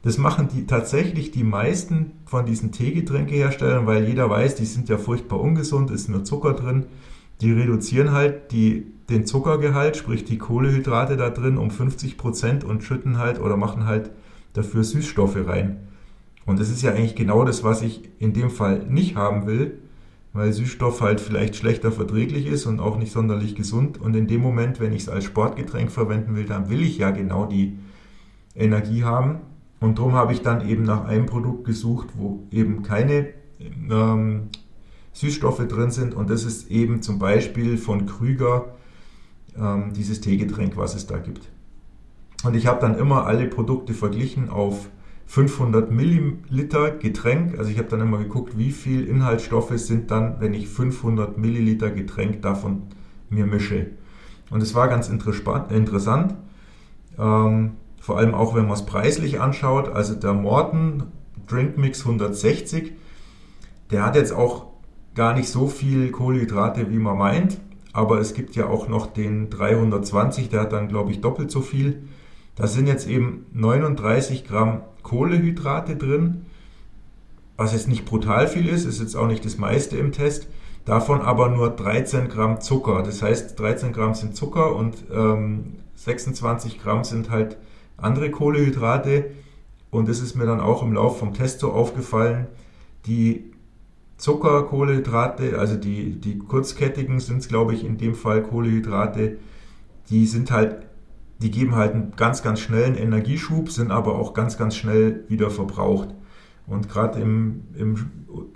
[0.07, 4.99] Das machen die tatsächlich die meisten von diesen Teegetränkeherstellern, weil jeder weiß, die sind ja
[4.99, 6.87] furchtbar ungesund, ist nur Zucker drin.
[7.41, 12.85] Die reduzieren halt die, den Zuckergehalt, sprich die Kohlehydrate da drin um 50 Prozent und
[12.85, 14.13] schütten halt oder machen halt
[14.53, 15.89] dafür Süßstoffe rein.
[16.47, 19.77] Und das ist ja eigentlich genau das, was ich in dem Fall nicht haben will,
[20.33, 24.01] weil Süßstoff halt vielleicht schlechter verträglich ist und auch nicht sonderlich gesund.
[24.01, 27.11] Und in dem Moment, wenn ich es als Sportgetränk verwenden will, dann will ich ja
[27.11, 27.77] genau die
[28.55, 29.41] Energie haben.
[29.81, 33.29] Und darum habe ich dann eben nach einem Produkt gesucht, wo eben keine
[33.61, 34.49] ähm,
[35.13, 36.15] Süßstoffe drin sind.
[36.15, 38.75] Und das ist eben zum Beispiel von Krüger
[39.59, 41.49] ähm, dieses Teegetränk, was es da gibt.
[42.45, 44.89] Und ich habe dann immer alle Produkte verglichen auf
[45.27, 47.59] 500 Milliliter Getränk.
[47.59, 51.91] Also ich habe dann immer geguckt, wie viel Inhaltsstoffe sind dann, wenn ich 500 Milliliter
[51.91, 52.83] Getränk davon
[53.29, 53.89] mir mische.
[54.51, 56.35] Und es war ganz interessant,
[57.19, 57.73] ähm,
[58.07, 59.89] vor allem auch wenn man es preislich anschaut.
[59.89, 61.03] Also der Morton
[61.49, 62.93] Drink Mix 160,
[63.91, 64.67] der hat jetzt auch
[65.17, 67.59] gar nicht so viel Kohlenhydrate, wie man meint.
[67.93, 71.63] Aber es gibt ja auch noch den 320, der hat dann, glaube ich, doppelt so
[71.63, 72.05] viel.
[72.55, 76.47] Da sind jetzt eben 39 Gramm Kohlehydrate drin,
[77.57, 80.47] was jetzt nicht brutal viel ist, ist jetzt auch nicht das meiste im Test.
[80.85, 83.03] Davon aber nur 13 Gramm Zucker.
[83.03, 87.57] Das heißt, 13 Gramm sind Zucker und ähm, 26 Gramm sind halt
[87.97, 89.31] andere Kohlehydrate.
[89.91, 92.47] Und das ist mir dann auch im Laufe vom Test so aufgefallen.
[93.07, 93.53] Die
[94.17, 99.39] Zuckerkohlehydrate, also die, die kurzkettigen sind es, glaube ich, in dem Fall Kohlehydrate,
[100.11, 100.87] die sind halt
[101.39, 105.51] die geben halt einen ganz, ganz schnellen Energieschub, sind aber auch ganz, ganz schnell wieder
[105.51, 106.09] verbraucht.
[106.67, 108.11] Und gerade im, im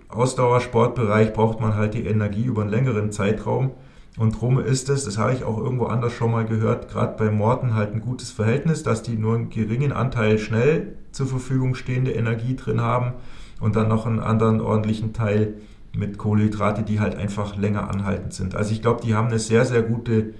[0.08, 3.72] Ausdauersportbereich braucht man halt die Energie über einen längeren Zeitraum.
[4.20, 7.30] Und drum ist es, das habe ich auch irgendwo anders schon mal gehört, gerade bei
[7.30, 12.12] Morten halt ein gutes Verhältnis, dass die nur einen geringen Anteil schnell zur Verfügung stehende
[12.12, 13.14] Energie drin haben
[13.60, 15.54] und dann noch einen anderen ordentlichen Teil
[15.96, 18.54] mit Kohlenhydrate, die halt einfach länger anhaltend sind.
[18.54, 20.34] Also ich glaube, die haben eine sehr, sehr gute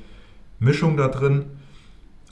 [0.58, 1.46] Mischung da drin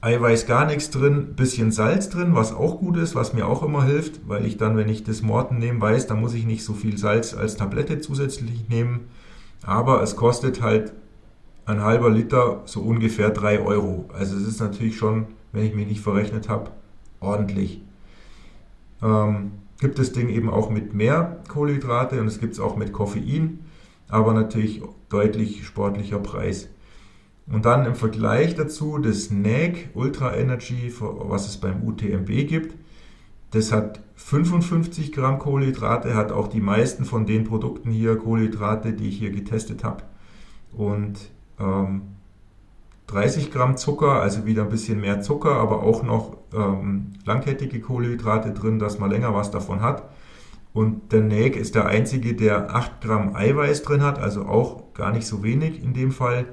[0.03, 3.85] Eiweiß gar nichts drin, bisschen Salz drin, was auch gut ist, was mir auch immer
[3.85, 6.75] hilft, weil ich dann, wenn ich das Morten nehme, weiß, dann muss ich nicht so
[6.75, 9.09] viel Salz als Tablette zusätzlich nehmen.
[9.65, 10.93] Aber es kostet halt
[11.69, 14.07] ein halber Liter so ungefähr 3 Euro.
[14.13, 16.71] Also es ist natürlich schon, wenn ich mich nicht verrechnet habe,
[17.21, 17.83] ordentlich.
[19.03, 22.93] Ähm, gibt das Ding eben auch mit mehr Kohlenhydrate und es gibt es auch mit
[22.93, 23.61] Koffein,
[24.09, 26.69] aber natürlich deutlich sportlicher Preis.
[27.47, 32.75] Und dann im Vergleich dazu das NAG Ultra Energy, was es beim UTMB gibt.
[33.51, 39.09] Das hat 55 Gramm Kohlenhydrate, hat auch die meisten von den Produkten hier Kohlenhydrate, die
[39.09, 40.03] ich hier getestet habe.
[40.73, 41.31] Und
[41.61, 42.03] ähm,
[43.09, 48.53] 30 Gramm Zucker, also wieder ein bisschen mehr Zucker, aber auch noch ähm, langkettige Kohlenhydrate
[48.53, 50.03] drin, dass man länger was davon hat.
[50.75, 55.13] Und der NAG ist der einzige, der 8 Gramm Eiweiß drin hat, also auch gar
[55.13, 56.45] nicht so wenig in dem Fall.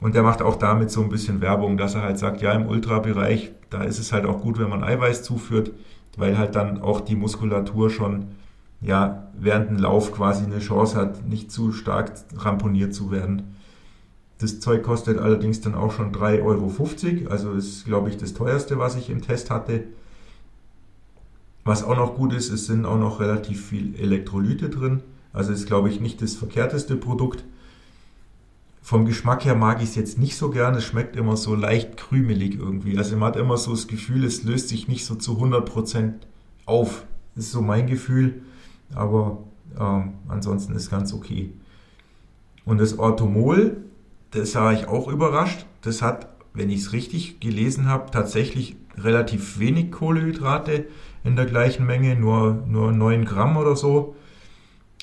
[0.00, 2.66] Und der macht auch damit so ein bisschen Werbung, dass er halt sagt, ja, im
[2.66, 5.72] Ultrabereich, da ist es halt auch gut, wenn man Eiweiß zuführt,
[6.16, 8.26] weil halt dann auch die Muskulatur schon
[8.82, 13.56] ja, während dem Lauf quasi eine Chance hat, nicht zu stark ramponiert zu werden.
[14.42, 18.76] Das Zeug kostet allerdings dann auch schon 3,50 Euro, also ist, glaube ich, das teuerste,
[18.76, 19.84] was ich im Test hatte.
[21.62, 25.04] Was auch noch gut ist, es sind auch noch relativ viel Elektrolyte drin.
[25.32, 27.44] Also ist, glaube ich, nicht das verkehrteste Produkt.
[28.82, 30.74] Vom Geschmack her mag ich es jetzt nicht so gern.
[30.74, 32.98] Es schmeckt immer so leicht krümelig irgendwie.
[32.98, 36.14] Also man hat immer so das Gefühl, es löst sich nicht so zu 100%
[36.66, 37.04] auf.
[37.36, 38.42] Das ist so mein Gefühl.
[38.92, 39.38] Aber
[39.78, 41.52] ähm, ansonsten ist ganz okay.
[42.64, 43.76] Und das Orthomol,
[44.32, 45.66] das war ich auch überrascht.
[45.82, 50.86] Das hat, wenn ich es richtig gelesen habe, tatsächlich relativ wenig Kohlehydrate
[51.24, 54.16] in der gleichen Menge, nur, nur 9 Gramm oder so.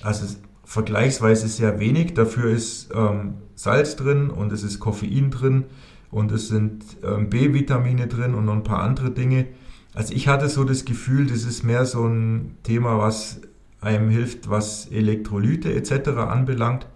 [0.01, 2.13] Also vergleichsweise sehr wenig.
[2.13, 5.65] Dafür ist ähm, Salz drin und es ist Koffein drin
[6.11, 9.47] und es sind ähm, B-Vitamine drin und noch ein paar andere Dinge.
[9.93, 13.41] Also ich hatte so das Gefühl, das ist mehr so ein Thema, was
[13.81, 16.09] einem hilft, was Elektrolyte etc.
[16.09, 16.87] anbelangt.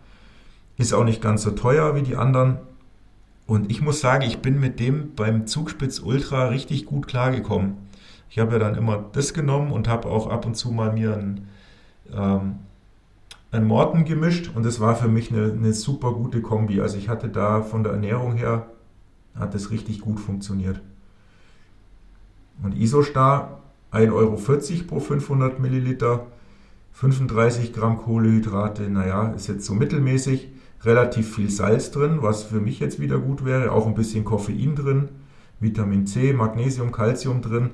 [0.78, 2.58] Ist auch nicht ganz so teuer wie die anderen.
[3.46, 7.76] Und ich muss sagen, ich bin mit dem beim Zugspitz Ultra richtig gut klargekommen.
[8.30, 11.16] Ich habe ja dann immer das genommen und habe auch ab und zu mal mir
[11.16, 11.48] ein
[12.12, 12.56] ähm,
[13.54, 16.82] ein Morten gemischt und das war für mich eine, eine super gute Kombi.
[16.82, 18.66] Also ich hatte da von der Ernährung her,
[19.36, 20.82] hat das richtig gut funktioniert.
[22.64, 23.62] Und Isostar
[23.92, 24.38] 1,40 Euro
[24.88, 26.26] pro 500 Milliliter,
[26.94, 30.50] 35 Gramm Kohlenhydrate, naja, ist jetzt so mittelmäßig,
[30.84, 34.76] relativ viel Salz drin, was für mich jetzt wieder gut wäre, auch ein bisschen Koffein
[34.76, 35.10] drin,
[35.60, 37.70] Vitamin C, Magnesium, Calcium drin.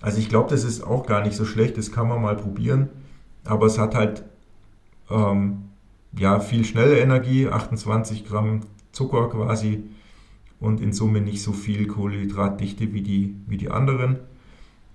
[0.00, 2.88] Also ich glaube, das ist auch gar nicht so schlecht, das kann man mal probieren,
[3.44, 4.24] aber es hat halt
[5.10, 5.64] ähm,
[6.18, 8.60] ja, viel schnelle Energie, 28 Gramm
[8.92, 9.84] Zucker quasi
[10.60, 14.18] und in Summe nicht so viel Kohlenhydratdichte wie die, wie die anderen.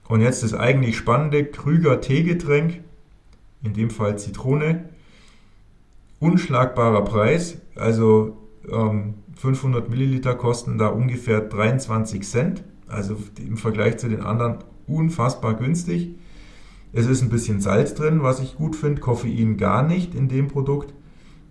[0.08, 2.82] Und jetzt das eigentlich spannende Krüger Teegetränk,
[3.62, 4.90] in dem Fall Zitrone.
[6.20, 8.38] Unschlagbarer Preis, also
[8.70, 14.58] ähm, 500 Milliliter kosten da ungefähr 23 Cent, also im Vergleich zu den anderen
[14.88, 16.16] unfassbar günstig.
[16.92, 20.48] Es ist ein bisschen Salz drin, was ich gut finde, Koffein gar nicht in dem
[20.48, 20.94] Produkt.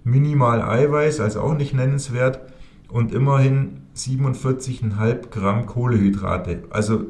[0.05, 2.41] Minimal Eiweiß, also auch nicht nennenswert.
[2.89, 6.65] Und immerhin 47,5 Gramm Kohlehydrate.
[6.71, 7.07] Also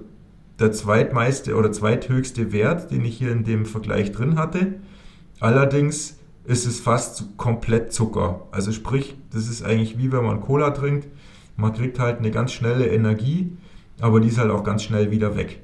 [0.58, 4.74] der zweitmeiste oder zweithöchste Wert, den ich hier in dem Vergleich drin hatte.
[5.40, 6.17] Allerdings
[6.48, 8.46] ist es fast komplett Zucker.
[8.50, 11.06] Also sprich, das ist eigentlich wie wenn man Cola trinkt.
[11.56, 13.52] Man kriegt halt eine ganz schnelle Energie,
[14.00, 15.62] aber die ist halt auch ganz schnell wieder weg.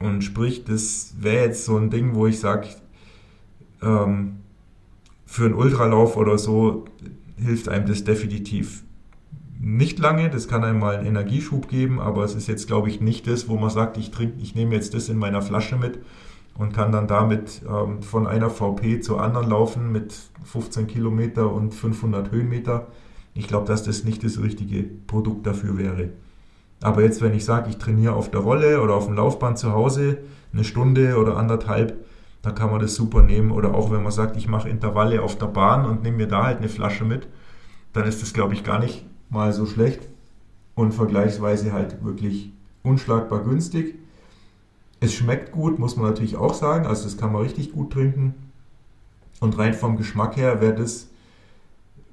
[0.00, 2.68] Und sprich, das wäre jetzt so ein Ding, wo ich sage,
[3.82, 4.38] ähm,
[5.26, 6.86] für einen Ultralauf oder so
[7.36, 8.84] hilft einem das definitiv
[9.60, 10.30] nicht lange.
[10.30, 13.48] Das kann einem mal einen Energieschub geben, aber es ist jetzt, glaube ich, nicht das,
[13.48, 15.98] wo man sagt, ich trinke, ich nehme jetzt das in meiner Flasche mit
[16.58, 21.74] und kann dann damit ähm, von einer VP zur anderen laufen mit 15 Kilometer und
[21.74, 22.86] 500 Höhenmeter.
[23.34, 26.10] Ich glaube, dass das nicht das richtige Produkt dafür wäre.
[26.82, 29.72] Aber jetzt, wenn ich sage, ich trainiere auf der Rolle oder auf dem Laufband zu
[29.72, 30.18] Hause
[30.52, 32.04] eine Stunde oder anderthalb,
[32.42, 33.50] dann kann man das super nehmen.
[33.50, 36.44] Oder auch wenn man sagt, ich mache Intervalle auf der Bahn und nehme mir da
[36.44, 37.28] halt eine Flasche mit,
[37.92, 40.08] dann ist das, glaube ich, gar nicht mal so schlecht
[40.74, 42.52] und vergleichsweise halt wirklich
[42.82, 43.96] unschlagbar günstig.
[45.00, 48.34] Es schmeckt gut, muss man natürlich auch sagen, also das kann man richtig gut trinken.
[49.40, 51.08] Und rein vom Geschmack her wäre das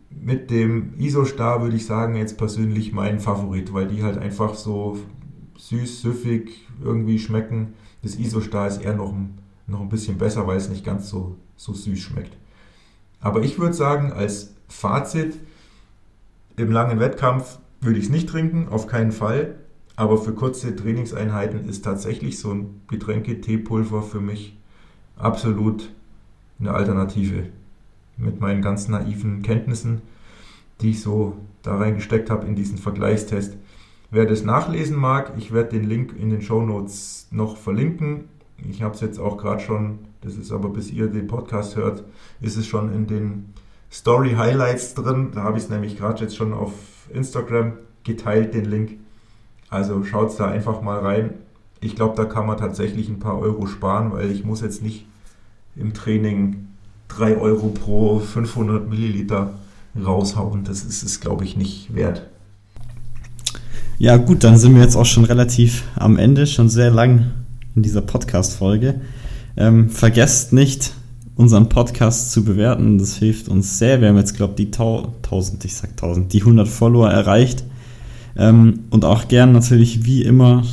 [0.10, 5.00] mit dem Isostar, würde ich sagen, jetzt persönlich mein Favorit, weil die halt einfach so
[5.58, 7.74] süß, süffig irgendwie schmecken.
[8.02, 11.38] Das Isostar ist eher noch ein, noch ein bisschen besser, weil es nicht ganz so,
[11.56, 12.36] so süß schmeckt.
[13.22, 15.40] Aber ich würde sagen, als Fazit,
[16.58, 19.56] im langen Wettkampf würde ich es nicht trinken, auf keinen Fall.
[19.96, 24.58] Aber für kurze Trainingseinheiten ist tatsächlich so ein Getränke-Teepulver für mich
[25.18, 25.90] absolut
[26.60, 27.44] eine Alternative.
[28.18, 30.02] Mit meinen ganz naiven Kenntnissen,
[30.82, 33.58] die ich so da reingesteckt habe in diesen Vergleichstest.
[34.12, 38.26] Wer das nachlesen mag, ich werde den Link in den Show Notes noch verlinken.
[38.70, 42.04] Ich habe es jetzt auch gerade schon, das ist aber bis ihr den Podcast hört,
[42.40, 43.54] ist es schon in den
[43.92, 45.32] Story Highlights drin.
[45.34, 46.74] Da habe ich es nämlich gerade jetzt schon auf
[47.12, 47.74] Instagram
[48.04, 49.00] geteilt, den Link.
[49.74, 51.32] Also schaut da einfach mal rein.
[51.82, 55.08] Ich glaube, da kann man tatsächlich ein paar Euro sparen, weil ich muss jetzt nicht
[55.76, 56.68] im Training
[57.08, 59.56] 3 Euro pro 500 Milliliter
[60.00, 60.64] raushauen.
[60.64, 62.28] Das ist es, glaube ich, nicht wert.
[63.98, 67.32] Ja gut, dann sind wir jetzt auch schon relativ am Ende, schon sehr lang
[67.76, 69.02] in dieser Podcast-Folge.
[69.58, 70.94] Ähm, vergesst nicht,
[71.36, 73.00] unseren Podcast zu bewerten.
[73.00, 74.02] Das hilft uns sehr.
[74.02, 77.64] Wir haben jetzt, glaube ich, die 1000, ich sag 1000, die 100 Follower erreicht.
[78.38, 80.64] Ähm, und auch gern natürlich, wie immer,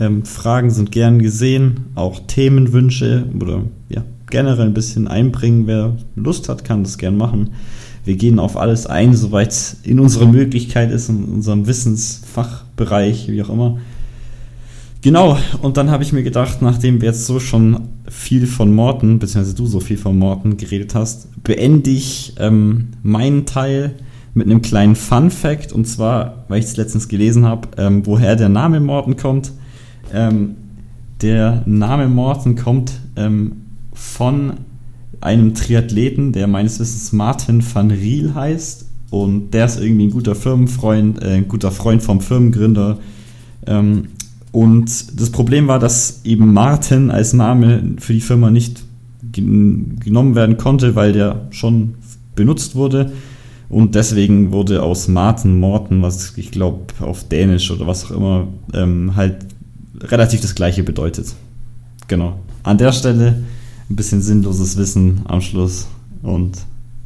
[0.00, 1.86] ähm, Fragen sind gern gesehen.
[1.94, 5.66] Auch Themenwünsche oder ja, generell ein bisschen einbringen.
[5.66, 7.50] Wer Lust hat, kann das gern machen.
[8.04, 13.42] Wir gehen auf alles ein, soweit es in unserer Möglichkeit ist, in unserem Wissensfachbereich, wie
[13.42, 13.78] auch immer.
[15.00, 19.18] Genau, und dann habe ich mir gedacht, nachdem wir jetzt so schon viel von Morten,
[19.18, 23.96] beziehungsweise du so viel von Morten geredet hast, beende ich ähm, meinen Teil
[24.34, 28.36] mit einem kleinen Fun Fact, und zwar, weil ich es letztens gelesen habe, ähm, woher
[28.36, 29.52] der Name Morten kommt.
[30.12, 30.56] Ähm,
[31.22, 33.52] der Name Morten kommt ähm,
[33.92, 34.54] von
[35.20, 38.86] einem Triathleten, der meines Wissens Martin van Riel heißt.
[39.10, 42.98] Und der ist irgendwie ein guter Firmenfreund, äh, ein guter Freund vom Firmengründer.
[43.66, 44.08] Ähm,
[44.50, 48.84] und das Problem war, dass eben Martin als Name für die Firma nicht
[49.32, 51.94] genommen werden konnte, weil der schon
[52.36, 53.12] benutzt wurde.
[53.74, 58.46] Und deswegen wurde aus Martin Morten, was ich glaube auf Dänisch oder was auch immer,
[58.72, 59.38] ähm, halt
[60.00, 61.34] relativ das gleiche bedeutet.
[62.06, 62.38] Genau.
[62.62, 63.42] An der Stelle
[63.90, 65.88] ein bisschen sinnloses Wissen am Schluss
[66.22, 66.56] und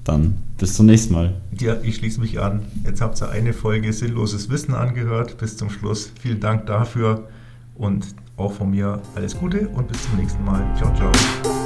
[0.05, 1.33] dann bis zum nächsten Mal.
[1.59, 2.61] Ja, ich schließe mich an.
[2.85, 5.39] Jetzt habt ihr eine Folge sinnloses Wissen angehört.
[5.39, 6.13] Bis zum Schluss.
[6.21, 7.29] Vielen Dank dafür.
[7.77, 10.63] Und auch von mir alles Gute und bis zum nächsten Mal.
[10.77, 11.58] Ciao, ciao.